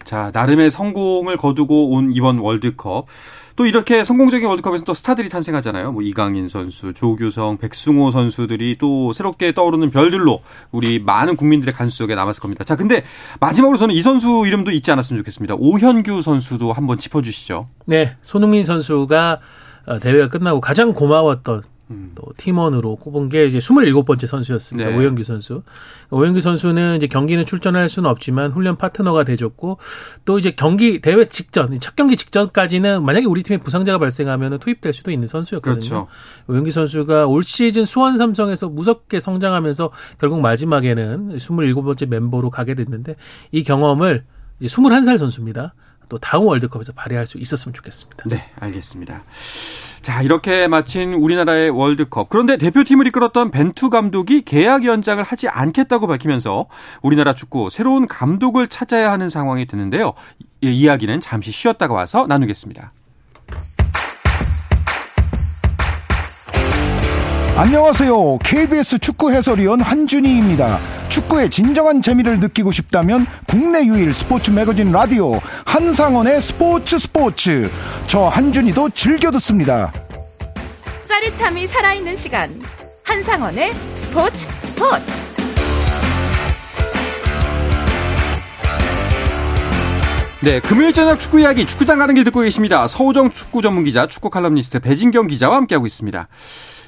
자, 0.04 0.32
나름의 0.34 0.72
성공을 0.72 1.38
거두고 1.38 1.92
온 1.92 2.12
이번 2.14 2.40
월드컵. 2.40 3.08
또 3.58 3.66
이렇게 3.66 4.04
성공적인 4.04 4.48
월드컵에서 4.48 4.86
또 4.86 4.94
스타들이 4.94 5.30
탄생하잖아요. 5.30 5.92
뭐 5.92 6.04
이강인 6.04 6.48
선수, 6.48 6.94
조규성, 6.94 7.58
백승호 7.58 8.12
선수들이 8.12 8.78
또 8.78 9.12
새롭게 9.14 9.52
떠오르는 9.52 9.90
별들로 9.90 10.42
우리 10.72 11.00
많은 11.00 11.36
국민들의 11.36 11.74
간수 11.74 11.98
속에 11.98 12.14
남았을 12.14 12.40
겁니다. 12.40 12.64
자, 12.64 12.76
근데 12.76 13.04
마지막으로 13.40 13.78
저는 13.78 13.96
이 13.96 14.02
선수 14.04 14.44
이름도 14.46 14.70
잊지 14.70 14.92
않았으면 14.92 15.22
좋겠습니다. 15.22 15.56
오현규 15.58 16.22
선수도 16.22 16.72
한번 16.72 17.00
짚어주시죠. 17.00 17.68
네, 17.86 18.16
손흥민 18.22 18.64
선수가 18.64 19.40
어, 19.88 20.00
대회가 20.00 20.30
끝나고 20.30 20.62
가장 20.62 20.94
고마웠던 20.94 21.58
음. 21.58 21.77
또 22.16 22.24
팀원으로 22.38 22.98
꼽은 22.98 23.30
게 23.30 23.46
이제 23.46 23.60
27번째 23.60 24.28
선수였습니다. 24.28 24.90
네. 24.90 24.98
오영규 24.98 25.24
선수. 25.24 25.64
오영규 26.10 26.42
선수는 26.42 26.98
이제 26.98 27.08
경기는 27.08 27.46
출전할 27.46 27.88
수는 27.88 28.10
없지만 28.10 28.52
훈련 28.52 28.76
파트너가 28.76 29.24
돼줬고 29.24 29.78
또 30.26 30.40
이제 30.40 30.52
경기 30.52 31.00
대회 31.00 31.26
직전 31.26 31.80
첫 31.80 31.96
경기 31.96 32.18
직전까지는 32.18 33.04
만약에 33.04 33.26
우리 33.26 33.44
팀에 33.44 33.58
부상자가 33.58 33.98
발생하면 33.98 34.60
투입될 34.60 34.94
수도 34.94 35.12
있는 35.12 35.28
선수였거든요. 35.28 35.80
그렇죠. 35.80 36.08
오영규 36.48 36.72
선수가 36.72 37.28
올 37.28 37.44
시즌 37.44 37.86
수원 37.86 38.18
삼성에서 38.18 38.68
무섭게 38.70 39.20
성장하면서 39.20 39.92
결국 40.20 40.42
마지막에는 40.42 41.38
27번째 41.38 42.08
멤버로 42.08 42.50
가게 42.50 42.76
됐는데 42.76 43.16
이 43.52 43.64
경험을 43.64 44.26
이제 44.60 44.68
21살 44.68 45.18
선수입니다. 45.18 45.74
또 46.10 46.18
다음 46.18 46.46
월드컵에서 46.46 46.94
발휘할 46.94 47.28
수 47.28 47.38
있었으면 47.38 47.74
좋겠습니다. 47.74 48.24
네, 48.28 48.50
알겠습니다. 48.60 49.24
자, 50.02 50.22
이렇게 50.22 50.68
마친 50.68 51.14
우리나라의 51.14 51.70
월드컵. 51.70 52.30
그런데 52.30 52.58
대표팀을 52.58 53.08
이끌었던 53.08 53.52
벤투 53.52 53.90
감독이 53.90 54.42
계약 54.42 54.86
연장을 54.86 55.22
하지 55.22 55.50
않겠다고 55.50 56.08
밝히면서 56.08 56.68
우리나라 57.02 57.34
축구 57.34 57.70
새로운 57.70 58.08
감독을 58.08 58.68
찾아야 58.68 59.12
하는 59.12 59.28
상황이 59.28 59.66
되는데요. 59.66 60.14
이 60.62 60.72
이야기는 60.72 61.20
잠시 61.20 61.52
쉬었다가 61.52 61.94
와서 61.94 62.26
나누겠습니다. 62.28 62.94
안녕하세요. 67.60 68.38
KBS 68.44 69.00
축구 69.00 69.32
해설위원 69.32 69.82
한준희입니다. 69.82 70.80
축구의 71.10 71.50
진정한 71.50 72.04
재미를 72.04 72.40
느끼고 72.40 72.72
싶다면 72.72 73.26
국내 73.48 73.84
유일 73.84 74.14
스포츠 74.14 74.52
매거진 74.52 74.92
라디오 74.92 75.40
한상원의 75.66 76.40
스포츠 76.40 77.00
스포츠. 77.00 77.72
저 78.06 78.26
한준희도 78.26 78.92
즐겨 78.92 79.32
듣습니다. 79.32 79.92
짜릿함이 81.08 81.66
살아있는 81.66 82.16
시간. 82.16 82.52
한상원의 83.04 83.74
스포츠 83.96 84.48
스포츠. 84.60 85.28
네, 90.44 90.60
금요일 90.60 90.94
저녁 90.94 91.20
축구 91.20 91.40
이야기 91.40 91.66
축구장 91.66 91.98
가는 91.98 92.14
길 92.14 92.24
듣고 92.24 92.42
계십니다. 92.42 92.88
서우정 92.88 93.32
축구 93.32 93.64
전문 93.64 93.84
기자, 93.84 94.06
축구 94.06 94.30
칼럼니스트 94.30 94.80
배진경 94.80 95.26
기자와 95.26 95.56
함께하고 95.58 95.88
있습니다. 95.88 96.28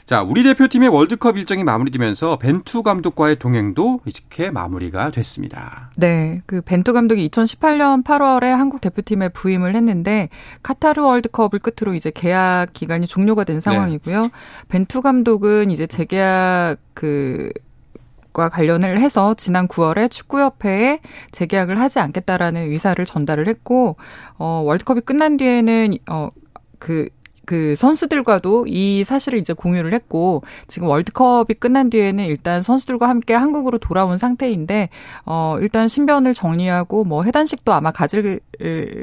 자, 0.09 0.23
우리 0.23 0.41
대표팀의 0.41 0.89
월드컵 0.89 1.37
일정이 1.37 1.63
마무리되면서 1.63 2.39
벤투 2.39 2.81
감독과의 2.81 3.37
동행도 3.37 3.99
이렇게 4.05 4.49
마무리가 4.49 5.11
됐습니다. 5.11 5.91
네, 5.97 6.41
그 6.47 6.61
벤투 6.61 6.93
감독이 6.93 7.29
2018년 7.29 8.03
8월에 8.03 8.45
한국 8.45 8.81
대표팀에 8.81 9.29
부임을 9.29 9.75
했는데 9.75 10.29
카타르 10.63 11.03
월드컵을 11.03 11.59
끝으로 11.59 11.93
이제 11.93 12.09
계약 12.11 12.73
기간이 12.73 13.05
종료가 13.05 13.43
된 13.43 13.59
상황이고요. 13.59 14.21
네. 14.23 14.31
벤투 14.69 15.03
감독은 15.03 15.69
이제 15.69 15.85
재계약 15.85 16.79
그과 16.95 18.49
관련을 18.49 18.99
해서 18.99 19.35
지난 19.35 19.67
9월에 19.67 20.09
축구협회에 20.09 21.01
재계약을 21.29 21.79
하지 21.79 21.99
않겠다라는 21.99 22.63
의사를 22.71 23.05
전달을 23.05 23.47
했고 23.47 23.95
어 24.39 24.63
월드컵이 24.65 25.01
끝난 25.01 25.37
뒤에는 25.37 25.93
어그 26.07 27.09
그 27.49 27.73
선수들과도 27.75 28.67
이 28.67 29.03
사실을 29.03 29.39
이제 29.39 29.53
공유를 29.53 29.91
했고 29.91 30.43
지금 30.67 30.87
월드컵이 30.87 31.55
끝난 31.57 31.89
뒤에는 31.89 32.23
일단 32.25 32.61
선수들과 32.61 33.09
함께 33.09 33.33
한국으로 33.33 33.79
돌아온 33.79 34.19
상태인데 34.19 34.89
어 35.25 35.57
일단 35.59 35.87
신변을 35.87 36.35
정리하고 36.35 37.05
뭐 37.05 37.23
해단식도 37.23 37.73
아마 37.73 37.89
가질 37.89 38.39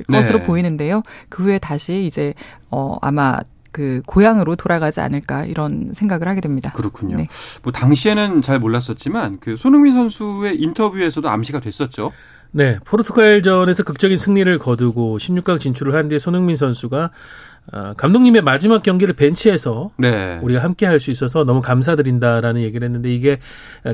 것으로 0.09 0.39
네. 0.39 0.47
보이는데요. 0.47 1.03
그 1.29 1.43
후에 1.43 1.59
다시 1.59 2.05
이제 2.05 2.35
어 2.71 2.95
아마 3.03 3.41
그 3.73 4.01
고향으로 4.07 4.55
돌아가지 4.55 5.01
않을까 5.01 5.45
이런 5.45 5.91
생각을 5.93 6.29
하게 6.29 6.41
됩니다. 6.41 6.71
그렇군요. 6.71 7.17
네. 7.17 7.27
뭐 7.65 7.73
당시에는 7.73 8.43
잘 8.43 8.61
몰랐었지만 8.61 9.39
그 9.41 9.57
손흥민 9.57 9.93
선수의 9.93 10.63
인터뷰에서도 10.63 11.29
암시가 11.29 11.59
됐었죠. 11.59 12.13
네, 12.53 12.79
포르투갈전에서 12.85 13.83
극적인 13.83 14.17
승리를 14.17 14.59
거두고 14.59 15.19
16강 15.19 15.61
진출을 15.61 15.95
한 15.95 16.09
뒤에 16.09 16.19
손흥민 16.19 16.57
선수가 16.57 17.11
어, 17.73 17.95
감독님의 17.97 18.43
마지막 18.43 18.83
경기를 18.83 19.15
벤치에서 19.15 19.91
네. 19.99 20.39
우리가 20.43 20.63
함께 20.63 20.87
할 20.87 21.01
수 21.01 21.11
있어서 21.11 21.45
너무 21.45 21.61
감사드린다라는 21.61 22.63
얘기를 22.63 22.85
했는데 22.87 23.13
이게 23.13 23.39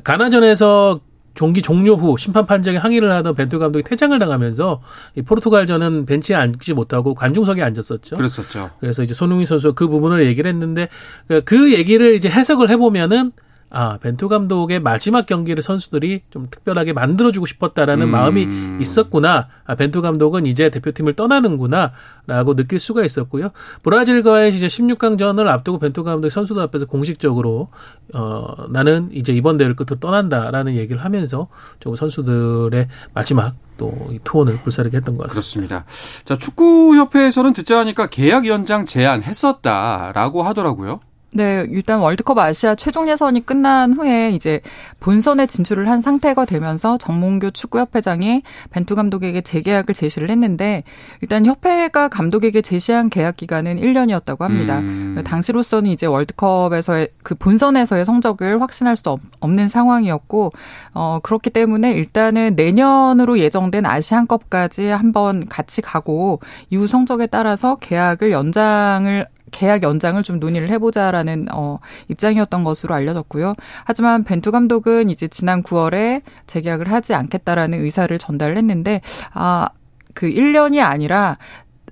가나전에서 0.05 1.01
종기 1.35 1.63
종료 1.63 1.95
후 1.95 2.17
심판 2.19 2.45
판정에 2.45 2.77
항의를 2.77 3.11
하던 3.11 3.35
벤투 3.35 3.59
감독이 3.59 3.83
퇴장을 3.83 4.17
당하면서 4.19 4.83
이 5.17 5.23
포르투갈전은 5.23 6.05
벤치에 6.05 6.37
앉지 6.37 6.75
못하고 6.75 7.15
관중석에 7.15 7.63
앉았었죠. 7.63 8.17
그랬었죠. 8.17 8.71
그래서 8.81 9.03
이제 9.03 9.15
손흥민 9.15 9.47
선수가 9.47 9.75
그 9.75 9.89
부분을 9.89 10.27
얘기를 10.27 10.51
했는데 10.51 10.89
그 11.47 11.73
얘기를 11.73 12.15
이제 12.15 12.29
해석을 12.29 12.69
해보면은 12.69 13.33
아, 13.75 13.97
벤투 13.97 14.29
감독의 14.29 14.81
마지막 14.81 15.25
경기를 15.25 15.63
선수들이 15.63 16.25
좀 16.29 16.49
특별하게 16.51 16.93
만들어주고 16.93 17.47
싶었다라는 17.47 18.07
음. 18.07 18.11
마음이 18.11 18.47
있었구나. 18.81 19.49
아, 19.65 19.75
벤투 19.75 20.03
감독은 20.03 20.45
이제 20.45 20.69
대표팀을 20.69 21.15
떠나는구나. 21.15 21.93
라고 22.27 22.55
느낄 22.55 22.79
수가 22.79 23.03
있었고요. 23.03 23.51
브라질과의 23.83 24.55
이제 24.55 24.67
16강전을 24.67 25.49
앞두고 25.49 25.79
벤투 25.79 26.05
감독이 26.05 26.31
선수들 26.31 26.63
앞에서 26.63 26.85
공식적으로, 26.85 27.69
어, 28.15 28.47
나는 28.69 29.09
이제 29.13 29.33
이번 29.33 29.57
대회를 29.57 29.75
끝으로 29.75 29.99
떠난다라는 29.99 30.77
얘기를 30.77 31.03
하면서 31.03 31.49
좀 31.81 31.97
선수들의 31.97 32.89
마지막 33.15 33.57
또이 33.79 34.19
투혼을 34.23 34.59
불사르게 34.59 34.99
했던 34.99 35.17
것 35.17 35.29
같습니다. 35.29 35.83
그렇습니다. 35.83 35.85
자, 36.25 36.37
축구협회에서는 36.37 37.55
듣자 37.55 37.79
하니까 37.79 38.07
계약 38.07 38.47
연장 38.47 38.85
제안 38.85 39.23
했었다라고 39.23 40.43
하더라고요. 40.43 41.01
네, 41.35 41.67
일단 41.71 41.99
월드컵 42.01 42.39
아시아 42.39 42.75
최종 42.75 43.09
예선이 43.09 43.47
끝난 43.47 43.95
후에 43.95 44.31
이제 44.31 44.61
본선에 45.01 45.47
진출을 45.47 45.89
한 45.89 46.03
상태가 46.03 46.45
되면서 46.45 46.99
정몽규 46.99 47.53
축구협회장이 47.53 48.43
벤투 48.71 48.95
감독에게 48.95 49.41
재계약을 49.41 49.95
제시를 49.95 50.31
했는데 50.31 50.85
일단 51.23 51.47
협회가 51.47 52.09
감독에게 52.09 52.61
제시한 52.61 53.09
계약 53.09 53.37
기간은 53.37 53.81
1년이었다고 53.81 54.41
합니다. 54.41 54.81
음. 54.81 55.23
당시로서는 55.25 55.91
이제 55.91 56.07
월드컵에서의 56.07 57.09
그 57.23 57.35
본선에서의 57.35 58.05
성적을 58.05 58.61
확신할 58.61 58.97
수 58.97 59.17
없는 59.41 59.69
상황이었고 59.69 60.53
어 60.95 61.19
그렇기 61.23 61.51
때문에 61.51 61.93
일단은 61.93 62.55
내년으로 62.57 63.39
예정된 63.39 63.87
아시안컵까지 63.87 64.87
한번 64.89 65.49
같이 65.49 65.81
가고 65.81 66.41
이후 66.69 66.87
성적에 66.87 67.27
따라서 67.27 67.77
계약을 67.77 68.33
연장을 68.33 69.27
계약 69.53 69.85
연장을 69.85 70.21
좀 70.25 70.41
논의를 70.41 70.69
해보자라는 70.71 71.47
어, 71.53 71.79
입장이었던 72.09 72.65
것으로 72.65 72.95
알려졌고요. 72.97 73.55
하지만 73.85 74.25
벤투 74.25 74.51
감독은 74.51 75.11
이제 75.11 75.29
지난 75.29 75.63
9월에 75.63 76.23
재계약을 76.49 76.91
하지 76.91 77.15
않겠다라는 77.15 77.85
의사를 77.85 78.19
전달을 78.19 78.57
했는데 78.57 79.01
아. 79.33 79.69
그 80.15 80.29
1년이 80.29 80.83
아니라 80.85 81.39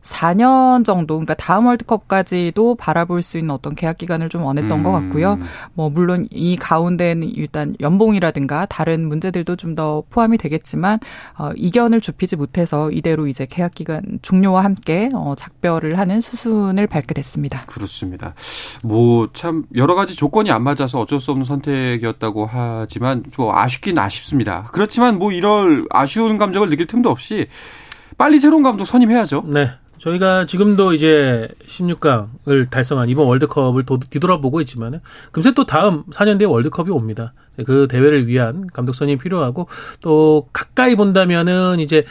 4년 0.02 0.84
정도, 0.84 1.14
그러니까 1.14 1.34
다음 1.34 1.66
월드컵까지도 1.66 2.74
바라볼 2.76 3.22
수 3.22 3.38
있는 3.38 3.54
어떤 3.54 3.74
계약 3.74 3.98
기간을 3.98 4.28
좀 4.28 4.44
원했던 4.44 4.78
음. 4.78 4.82
것 4.82 4.92
같고요. 4.92 5.38
뭐 5.74 5.90
물론 5.90 6.26
이 6.30 6.56
가운데는 6.56 7.28
일단 7.34 7.74
연봉이라든가 7.80 8.66
다른 8.66 9.08
문제들도 9.08 9.56
좀 9.56 9.70
더 9.70 10.02
포함이 10.10 10.36
되겠지만 10.36 10.98
어, 11.38 11.50
이견을 11.54 12.00
좁히지 12.00 12.34
못해서 12.34 12.90
이대로 12.90 13.28
이제 13.28 13.46
계약 13.48 13.72
기간 13.72 14.02
종료와 14.20 14.64
함께 14.64 15.08
어, 15.14 15.34
작별을 15.38 15.96
하는 15.96 16.20
수순을 16.20 16.88
밟게 16.88 17.14
됐습니다. 17.14 17.64
그렇습니다. 17.66 18.34
뭐 18.82 19.28
참 19.32 19.62
여러 19.76 19.94
가지 19.94 20.16
조건이 20.16 20.50
안 20.50 20.62
맞아서 20.64 20.98
어쩔 21.00 21.20
수 21.20 21.30
없는 21.30 21.44
선택이었다고 21.44 22.46
하지만 22.46 23.22
뭐 23.36 23.56
아쉽긴 23.56 23.96
아쉽습니다. 23.98 24.68
그렇지만 24.72 25.18
뭐 25.20 25.30
이럴 25.30 25.86
아쉬운 25.90 26.36
감정을 26.36 26.68
느낄 26.68 26.86
틈도 26.88 27.10
없이 27.10 27.46
빨리 28.18 28.40
새로운 28.40 28.62
감독 28.64 28.84
선임해야죠. 28.86 29.44
네. 29.46 29.70
저희가 30.00 30.46
지금도 30.46 30.94
이제 30.94 31.46
16강을 31.66 32.70
달성한 32.70 33.08
이번 33.10 33.26
월드컵을 33.26 33.84
뒤돌아보고 34.08 34.60
있지만은 34.62 35.00
금세 35.30 35.52
또 35.52 35.64
다음 35.64 36.04
4년 36.04 36.38
뒤에 36.38 36.46
월드컵이 36.46 36.90
옵니다. 36.90 37.34
그 37.64 37.88
대회를 37.88 38.26
위한 38.26 38.66
감독 38.72 38.94
선임이 38.94 39.18
필요하고 39.18 39.68
또 40.00 40.48
가까이 40.52 40.94
본다면은 40.96 41.80
이제 41.80 42.04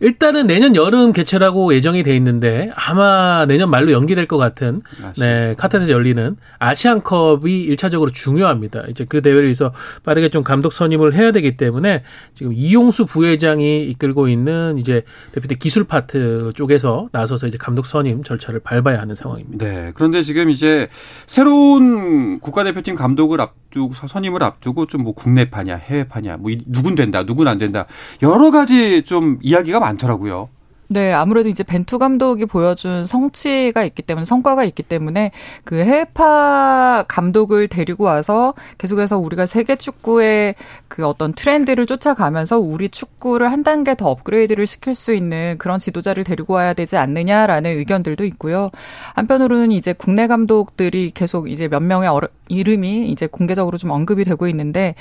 일단은 0.00 0.46
내년 0.46 0.76
여름 0.76 1.12
개최라고 1.12 1.74
예정이 1.74 2.02
돼 2.02 2.16
있는데 2.16 2.70
아마 2.74 3.46
내년 3.46 3.70
말로 3.70 3.92
연기될 3.92 4.26
것 4.26 4.36
같은 4.36 4.82
네 5.18 5.54
카타르에서 5.58 5.92
열리는 5.92 6.36
아시안컵이 6.58 7.68
1차적으로 7.70 8.12
중요합니다. 8.12 8.84
이제 8.88 9.04
그 9.08 9.22
대회를 9.22 9.44
위해서 9.44 9.72
빠르게 10.04 10.28
좀 10.28 10.42
감독 10.42 10.72
선임을 10.72 11.14
해야 11.14 11.32
되기 11.32 11.56
때문에 11.56 12.02
지금 12.34 12.52
이용수 12.52 13.06
부회장이 13.06 13.84
이끌고 13.90 14.28
있는 14.28 14.78
이제 14.78 15.02
대표팀 15.32 15.58
기술 15.58 15.84
파트 15.84 16.52
쪽에서 16.54 17.08
나서서 17.12 17.46
이제 17.46 17.58
감독 17.58 17.86
선임 17.86 18.22
절차를 18.22 18.60
밟아야 18.60 19.00
하는 19.00 19.14
상황입니다. 19.14 19.64
네. 19.64 19.92
그런데 19.94 20.22
지금 20.22 20.50
이제 20.50 20.88
새로운 21.26 22.40
국가대표팀 22.40 22.94
감독을 22.94 23.40
앞 23.40 23.54
두고 23.76 23.92
선임을 23.94 24.42
앞두고 24.42 24.86
좀 24.86 25.06
뭐 25.06 25.12
국내파냐 25.12 25.76
해외파냐 25.76 26.38
뭐 26.38 26.50
누군 26.66 26.94
된다 26.96 27.22
누군 27.22 27.46
안 27.46 27.58
된다 27.58 27.86
여러 28.22 28.50
가지 28.50 29.02
좀 29.02 29.38
이야기가 29.42 29.78
많더라고요. 29.78 30.48
네, 30.88 31.12
아무래도 31.12 31.48
이제 31.48 31.64
벤투 31.64 31.98
감독이 31.98 32.46
보여준 32.46 33.06
성취가 33.06 33.82
있기 33.84 34.02
때문에 34.02 34.24
성과가 34.24 34.64
있기 34.64 34.84
때문에 34.84 35.32
그 35.64 35.76
해외파 35.76 37.04
감독을 37.08 37.66
데리고 37.66 38.04
와서 38.04 38.54
계속해서 38.78 39.18
우리가 39.18 39.46
세계 39.46 39.74
축구의 39.74 40.54
그 40.86 41.04
어떤 41.04 41.32
트렌드를 41.32 41.86
쫓아가면서 41.86 42.60
우리 42.60 42.88
축구를 42.88 43.50
한 43.50 43.64
단계 43.64 43.96
더 43.96 44.10
업그레이드를 44.10 44.66
시킬 44.68 44.94
수 44.94 45.12
있는 45.12 45.56
그런 45.58 45.80
지도자를 45.80 46.22
데리고 46.22 46.54
와야 46.54 46.72
되지 46.72 46.96
않느냐라는 46.96 47.78
의견들도 47.78 48.24
있고요. 48.24 48.70
한편으로는 49.14 49.72
이제 49.72 49.92
국내 49.92 50.28
감독들이 50.28 51.10
계속 51.10 51.50
이제 51.50 51.66
몇 51.66 51.82
명의 51.82 52.08
이름이 52.48 53.10
이제 53.10 53.26
공개적으로 53.26 53.76
좀 53.76 53.90
언급이 53.90 54.22
되고 54.22 54.46
있는데 54.48 54.94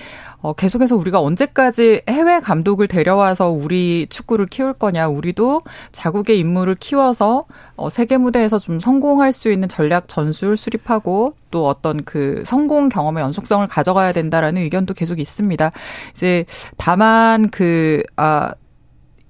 어 0.46 0.54
계속해서 0.54 0.96
우리가 0.96 1.20
언제까지 1.22 2.04
해외 2.08 2.40
감독을 2.40 2.88
데려와서 2.88 3.50
우리 3.50 4.06
축구를 4.12 4.46
키울 4.46 4.74
거냐 4.74 5.08
우리도 5.08 5.64
자국의 5.92 6.38
인물을 6.38 6.76
키워서 6.76 7.42
어, 7.76 7.90
세계 7.90 8.18
무대에서 8.18 8.60
좀 8.60 8.80
성공할 8.80 9.34
수 9.34 9.52
있는 9.52 9.68
전략 9.68 10.08
전술 10.08 10.56
수립하고 10.56 11.34
또 11.50 11.68
어떤 11.68 12.04
그 12.04 12.44
성공 12.46 12.90
경험의 12.90 13.24
연속성을 13.24 13.66
가져가야 13.66 14.14
된다라는 14.14 14.62
의견도 14.62 14.94
계속 14.94 15.20
있습니다. 15.20 15.72
이제 16.12 16.46
다만 16.78 17.50
그, 17.50 18.04
아, 18.16 18.54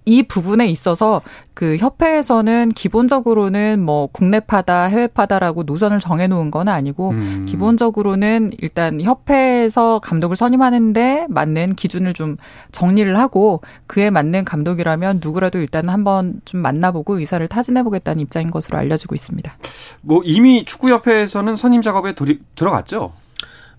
이 0.06 0.24
부분에 0.24 0.68
있어서 0.68 1.22
그 1.54 1.78
협회에서는 1.78 2.70
기본적으로는 2.74 3.82
뭐 3.82 4.08
국내파다 4.08 4.86
해외파다라고 4.86 5.64
노선을 5.64 6.00
정해놓은 6.00 6.52
건 6.52 6.68
아니고 6.68 7.12
음. 7.12 7.46
기본적으로는 7.48 8.52
일단 8.60 9.02
협회에서 9.02 10.00
감독을 10.00 10.36
선임하는데 10.36 11.28
맞는 11.30 11.76
기준을 11.76 12.14
좀 12.14 12.38
정리를 12.72 13.18
하고 13.18 13.62
그에 13.88 14.10
맞는 14.10 14.46
감독이라면 14.46 15.22
누구라도 15.24 15.60
일단 15.60 15.90
한번 15.90 16.42
좀 16.46 16.60
만나보고 16.62 17.20
의사를 17.20 17.46
타진해보겠다는 17.48 18.22
입장인 18.22 18.52
것으로 18.52 18.78
알려지고 18.78 19.16
있습니다. 19.16 19.58
뭐 20.02 20.22
이미 20.24 20.66
축구협회에서는 20.66 21.56
선임 21.56 21.82
작업에 21.82 22.14
들어갔죠? 22.56 23.14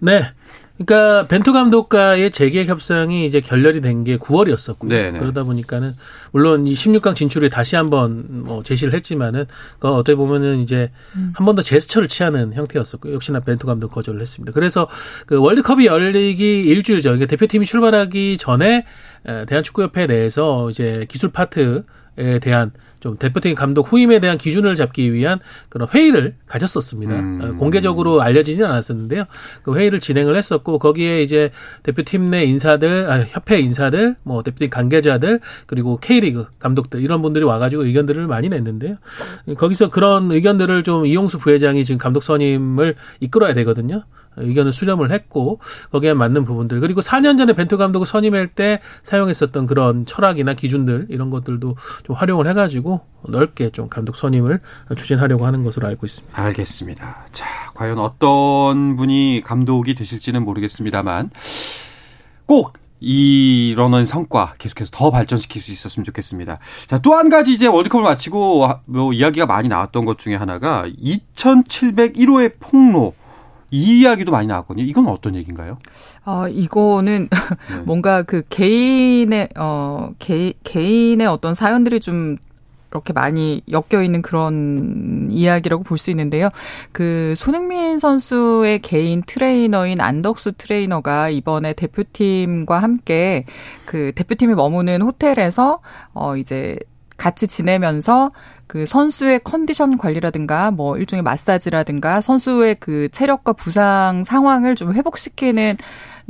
네. 0.01 0.23
그러니까 0.79 1.27
벤투 1.27 1.53
감독과의 1.53 2.31
재계약 2.31 2.69
협상이 2.69 3.25
이제 3.27 3.41
결렬이 3.41 3.81
된 3.81 4.05
게 4.05 4.19
9월이었었고요. 4.19 4.89
네네. 4.89 5.19
그러다 5.19 5.43
보니까는 5.45 5.95
물론 6.33 6.67
이 6.67 6.75
16강 6.75 7.17
진출을 7.17 7.49
다시 7.51 7.77
한번 7.77 8.27
뭐 8.45 8.63
제시를 8.63 8.93
했지만은 8.95 9.47
그 9.79 9.89
어떻게 9.89 10.15
보면은 10.15 10.61
이제 10.61 10.91
음. 11.17 11.33
한번 11.35 11.57
더 11.57 11.63
제스처를 11.63 12.09
취하는 12.09 12.53
형태였었고 12.53 13.13
역시나 13.15 13.41
벤투 13.41 13.67
감독 13.67 13.91
거절을 13.91 14.21
했습니다. 14.21 14.53
그래서 14.53 14.87
그 15.27 15.41
월드컵이 15.41 15.87
열리기 15.87 16.61
일주일 16.61 17.01
전, 17.01 17.15
그러니까 17.15 17.31
대표팀이 17.31 17.65
출발하기 17.65 18.37
전에 18.39 18.85
대한축구협회 19.47 20.07
내에서 20.07 20.69
이제 20.71 21.07
기술 21.09 21.31
파트 21.33 21.85
대한 22.41 22.73
좀 23.01 23.17
대표팀 23.17 23.55
감독 23.55 23.93
후임에 23.93 24.19
대한 24.19 24.39
기준을 24.39 24.75
잡기 24.75 25.13
위한 25.13 25.39
그런 25.69 25.89
회의를 25.89 26.35
가졌었습니다. 26.47 27.19
음. 27.19 27.41
어, 27.41 27.53
공개적으로 27.57 28.23
알려지지는 28.23 28.69
않았었는데요. 28.69 29.23
그 29.63 29.77
회의를 29.77 30.01
진행을 30.01 30.37
했었고 30.37 30.79
거기에 30.79 31.23
이제 31.23 31.51
대표팀 31.83 32.31
내 32.31 32.45
인사들, 32.45 33.11
아, 33.11 33.21
협회 33.21 33.61
인사들, 33.61 34.17
뭐 34.23 34.43
대표팀 34.43 34.71
관계자들 34.71 35.41
그리고 35.67 35.99
K리그 35.99 36.47
감독들 36.59 37.03
이런 37.03 37.23
분들이 37.23 37.45
와가지고 37.45 37.85
의견들을 37.85 38.27
많이 38.27 38.49
냈는데요. 38.49 38.97
거기서 39.57 39.91
그런 39.91 40.33
의견들을 40.33 40.83
좀 40.83 41.07
이용수 41.07 41.39
부회장이 41.39 41.85
지금 41.85 41.99
감독 41.99 42.23
선임을 42.23 42.97
이끌어야 43.21 43.55
되거든요. 43.55 44.03
의견을 44.37 44.73
수렴을 44.73 45.11
했고 45.13 45.61
거기에 45.93 46.15
맞는 46.15 46.45
부분들 46.45 46.81
그리고 46.81 47.01
4년 47.01 47.39
전에 47.39 47.53
벤투 47.53 47.77
감독을 47.77 48.07
선임할 48.07 48.49
때 48.49 48.81
사용했었던 49.03 49.67
그런 49.67 50.07
철학이나 50.07 50.55
기준들 50.55 51.07
이런 51.09 51.31
것들도 51.31 51.77
좀 52.05 52.17
활용을 52.17 52.47
해가지고 52.49 53.01
넓게 53.29 53.71
좀 53.71 53.89
감독 53.89 54.17
선임을 54.17 54.61
추진하려고 54.97 55.47
하는 55.47 55.63
것으로 55.65 55.87
알고 55.89 56.07
있습니다. 56.07 56.43
알겠습니다. 56.43 57.27
자, 57.33 57.47
과연 57.75 57.99
어떤 57.99 58.97
분이 58.97 59.43
감독이 59.45 59.95
되실지는 59.95 60.45
모르겠습니다만 60.45 61.31
꼭 62.47 62.75
이런원 62.99 64.07
성과 64.07 64.55
계속해서 64.59 64.91
더 64.93 65.11
발전시킬 65.11 65.61
수 65.61 65.71
있었으면 65.71 66.05
좋겠습니다. 66.05 66.59
자, 66.87 66.99
또 66.99 67.13
한 67.15 67.29
가지 67.29 67.53
이제 67.53 67.67
월드컵을 67.67 68.05
마치고 68.05 68.69
뭐 68.87 69.13
이야기가 69.13 69.47
많이 69.47 69.69
나왔던 69.69 70.05
것 70.07 70.19
중에 70.19 70.35
하나가 70.35 70.85
2701호의 70.87 72.55
폭로 72.59 73.15
이 73.71 74.01
이야기도 74.01 74.33
많이 74.33 74.47
나왔거든요. 74.47 74.85
이건 74.85 75.09
어떤 75.09 75.35
얘기인가요? 75.35 75.79
어, 76.25 76.49
이거는 76.49 77.29
네. 77.31 77.77
뭔가 77.85 78.23
그 78.23 78.43
개인의 78.49 79.49
어 79.57 80.11
개, 80.19 80.53
개인의 80.65 81.27
어떤 81.27 81.55
사연들이 81.55 82.01
좀 82.01 82.37
이렇게 82.93 83.13
많이 83.13 83.61
엮여 83.71 84.03
있는 84.03 84.23
그런 84.23 85.29
이야기라고 85.31 85.83
볼 85.83 85.99
수 85.99 86.11
있는데요. 86.11 86.49
그 86.93 87.35
손흥민 87.37 87.99
선수의 87.99 88.79
개인 88.81 89.23
트레이너인 89.27 90.01
안덕수 90.01 90.53
트레이너가 90.53 91.29
이번에 91.31 91.73
대표팀과 91.73 92.79
함께 92.79 93.45
그 93.85 94.13
대표팀이 94.15 94.55
머무는 94.55 95.03
호텔에서 95.03 95.81
어 96.15 96.37
이제 96.37 96.79
같이 97.17 97.47
지내면서 97.47 98.31
그 98.67 98.85
선수의 98.85 99.41
컨디션 99.45 99.97
관리라든가 99.97 100.71
뭐 100.71 100.97
일종의 100.97 101.23
마사지라든가 101.23 102.21
선수의 102.21 102.77
그 102.81 103.09
체력과 103.11 103.53
부상 103.55 104.25
상황을 104.25 104.75
좀 104.75 104.93
회복시키는 104.95 105.77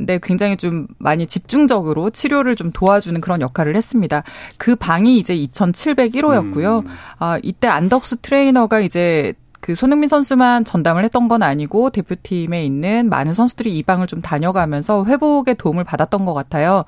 데 0.06 0.20
굉장히 0.22 0.58
좀 0.58 0.86
많이 0.98 1.26
집중적으로 1.26 2.10
치료를 2.10 2.54
좀 2.54 2.70
도와주는 2.70 3.18
그런 3.22 3.40
역할을 3.40 3.74
했습니다. 3.76 4.24
그 4.58 4.76
방이 4.76 5.18
이제 5.18 5.34
2,701호였고요. 5.34 6.84
음. 6.84 6.90
아, 7.18 7.38
이때 7.42 7.66
안덕수 7.66 8.16
트레이너가 8.20 8.80
이제 8.80 9.32
그 9.66 9.74
손흥민 9.74 10.08
선수만 10.08 10.64
전담을 10.64 11.02
했던 11.02 11.26
건 11.26 11.42
아니고 11.42 11.90
대표팀에 11.90 12.64
있는 12.64 13.08
많은 13.08 13.34
선수들이 13.34 13.76
이 13.76 13.82
방을 13.82 14.06
좀 14.06 14.22
다녀가면서 14.22 15.04
회복에 15.06 15.54
도움을 15.54 15.82
받았던 15.82 16.24
것 16.24 16.34
같아요. 16.34 16.84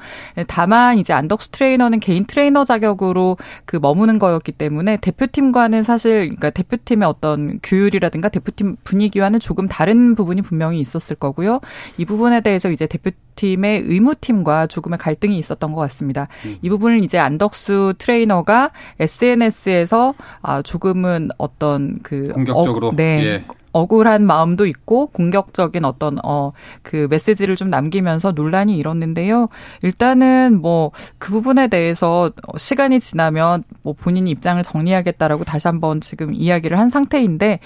다만 0.46 0.96
이제 0.98 1.12
안덕수 1.12 1.48
트레이너는 1.48 1.98
개인 1.98 2.24
트레이너 2.24 2.64
자격으로 2.64 3.36
그 3.64 3.80
머무는 3.82 4.20
거였기 4.20 4.52
때문에 4.52 4.98
대표팀과는 4.98 5.82
사실 5.82 6.26
그러니까 6.26 6.50
대표팀의 6.50 7.08
어떤 7.08 7.58
규율이라든가 7.64 8.28
대표팀 8.28 8.76
분위기와는 8.84 9.40
조금 9.40 9.66
다른 9.66 10.14
부분이 10.14 10.42
분명히 10.42 10.78
있었을 10.78 11.16
거고요. 11.16 11.58
이 11.96 12.04
부분에 12.04 12.42
대해서 12.42 12.70
이제 12.70 12.86
대표 12.86 13.10
팀의 13.38 13.82
의무팀과 13.86 14.66
조금의 14.66 14.98
갈등이 14.98 15.38
있었던 15.38 15.72
것 15.72 15.80
같습니다. 15.82 16.26
음. 16.44 16.56
이 16.60 16.68
부분을 16.68 17.04
이제 17.04 17.18
안덕수 17.18 17.94
트레이너가 17.98 18.72
SNS에서 18.98 20.12
아 20.42 20.60
조금은 20.60 21.28
어떤 21.38 22.00
그 22.02 22.32
공격적으로 22.32 22.88
어, 22.88 22.92
네. 22.96 23.24
예. 23.24 23.44
억울한 23.72 24.24
마음도 24.26 24.66
있고 24.66 25.06
공격적인 25.08 25.84
어떤 25.84 26.18
어 26.24 26.52
그 26.82 27.06
메시지를 27.10 27.54
좀 27.54 27.68
남기면서 27.70 28.32
논란이 28.32 28.76
일었는데요. 28.76 29.48
일단은 29.82 30.60
뭐 30.60 30.90
그 31.18 31.32
부분에 31.32 31.68
대해서 31.68 32.32
시간이 32.56 33.00
지나면 33.00 33.62
뭐 33.82 33.92
본인이 33.92 34.30
입장을 34.30 34.62
정리하겠다라고 34.62 35.44
다시 35.44 35.68
한번 35.68 36.00
지금 36.00 36.32
이야기를 36.32 36.78
한 36.78 36.88
상태인데 36.90 37.60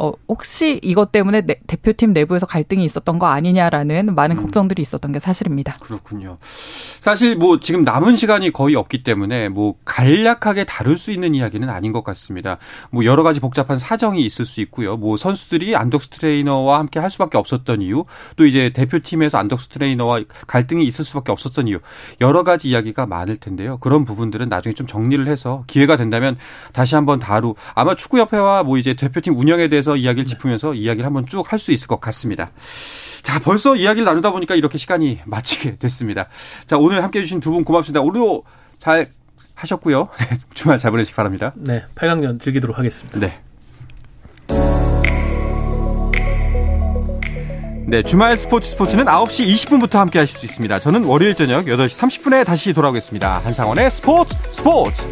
어, 0.00 0.12
혹시 0.28 0.80
이것 0.82 1.12
때문에 1.12 1.42
내, 1.42 1.56
대표팀 1.66 2.12
내부에서 2.12 2.46
갈등이 2.46 2.84
있었던 2.84 3.18
거 3.18 3.26
아니냐라는 3.26 4.14
많은 4.14 4.38
음. 4.38 4.42
걱정들이 4.42 4.82
있었던 4.82 5.12
게 5.12 5.18
사실입니다. 5.18 5.76
그렇군요. 5.80 6.38
사실 7.00 7.36
뭐 7.36 7.60
지금 7.60 7.82
남은 7.82 8.16
시간이 8.16 8.50
거의 8.50 8.74
없기 8.74 9.02
때문에 9.02 9.48
뭐 9.48 9.74
간략하게 9.84 10.64
다룰 10.64 10.96
수 10.96 11.12
있는 11.12 11.34
이야기는 11.34 11.68
아닌 11.70 11.92
것 11.92 12.02
같습니다. 12.04 12.58
뭐 12.90 13.04
여러 13.04 13.22
가지 13.22 13.40
복잡한 13.40 13.78
사정이 13.78 14.24
있을 14.24 14.44
수 14.44 14.60
있고요. 14.62 14.96
뭐 14.96 15.16
선수들이 15.16 15.76
안덕스 15.76 16.08
트레이너와 16.08 16.78
함께 16.78 16.98
할 16.98 17.10
수밖에 17.10 17.38
없었던 17.38 17.82
이유, 17.82 18.04
또 18.36 18.46
이제 18.46 18.70
대표팀에서 18.74 19.38
안덕스 19.38 19.68
트레이너와 19.68 20.22
갈등이 20.46 20.84
있을 20.84 21.04
수밖에 21.04 21.32
없었던 21.32 21.68
이유, 21.68 21.78
여러 22.20 22.42
가지 22.42 22.70
이야기가 22.70 23.06
많을 23.06 23.36
텐데요. 23.36 23.78
그런 23.78 24.04
부분들은 24.04 24.48
나중에 24.48 24.74
좀 24.74 24.86
정리를 24.86 25.26
해서 25.28 25.64
기회가 25.66 25.96
된다면 25.96 26.36
다시 26.72 26.94
한번 26.94 27.20
다루. 27.20 27.54
아마 27.74 27.94
축구협회와 27.94 28.64
뭐 28.64 28.78
이제 28.78 28.94
대표팀 28.94 29.38
운영에 29.38 29.68
대해서 29.68 29.85
대해서 29.86 29.96
이야기를 29.96 30.26
짚으면서 30.26 30.74
이야기를 30.74 31.06
한번 31.06 31.26
쭉 31.26 31.52
할 31.52 31.58
수 31.60 31.72
있을 31.72 31.86
것 31.86 32.00
같습니다. 32.00 32.50
자, 33.22 33.38
벌써 33.38 33.76
이야기를 33.76 34.04
나누다 34.04 34.32
보니까 34.32 34.54
이렇게 34.56 34.76
시간이 34.78 35.20
마치게 35.26 35.76
됐습니다. 35.76 36.26
자, 36.66 36.76
오늘 36.76 37.02
함께 37.02 37.20
해주신 37.20 37.40
두 37.40 37.52
분 37.52 37.64
고맙습니다. 37.64 38.00
오늘도 38.00 38.44
잘 38.78 39.08
하셨고요. 39.54 40.08
네, 40.18 40.36
주말 40.54 40.78
잘 40.78 40.90
보내시기 40.90 41.14
바랍니다. 41.14 41.52
네, 41.56 41.84
8강년 41.94 42.40
즐기도록 42.40 42.76
하겠습니다. 42.78 43.18
네. 43.20 43.40
네, 47.88 48.02
주말 48.02 48.36
스포츠 48.36 48.68
스포츠는 48.70 49.04
9시 49.04 49.46
20분부터 49.54 49.94
함께 49.98 50.18
하실 50.18 50.36
수 50.38 50.44
있습니다. 50.44 50.80
저는 50.80 51.04
월요일 51.04 51.36
저녁 51.36 51.66
8시 51.66 51.96
30분에 52.22 52.44
다시 52.44 52.72
돌아오겠습니다. 52.72 53.38
한상원의 53.38 53.90
스포츠 53.92 54.36
스포츠! 54.50 55.02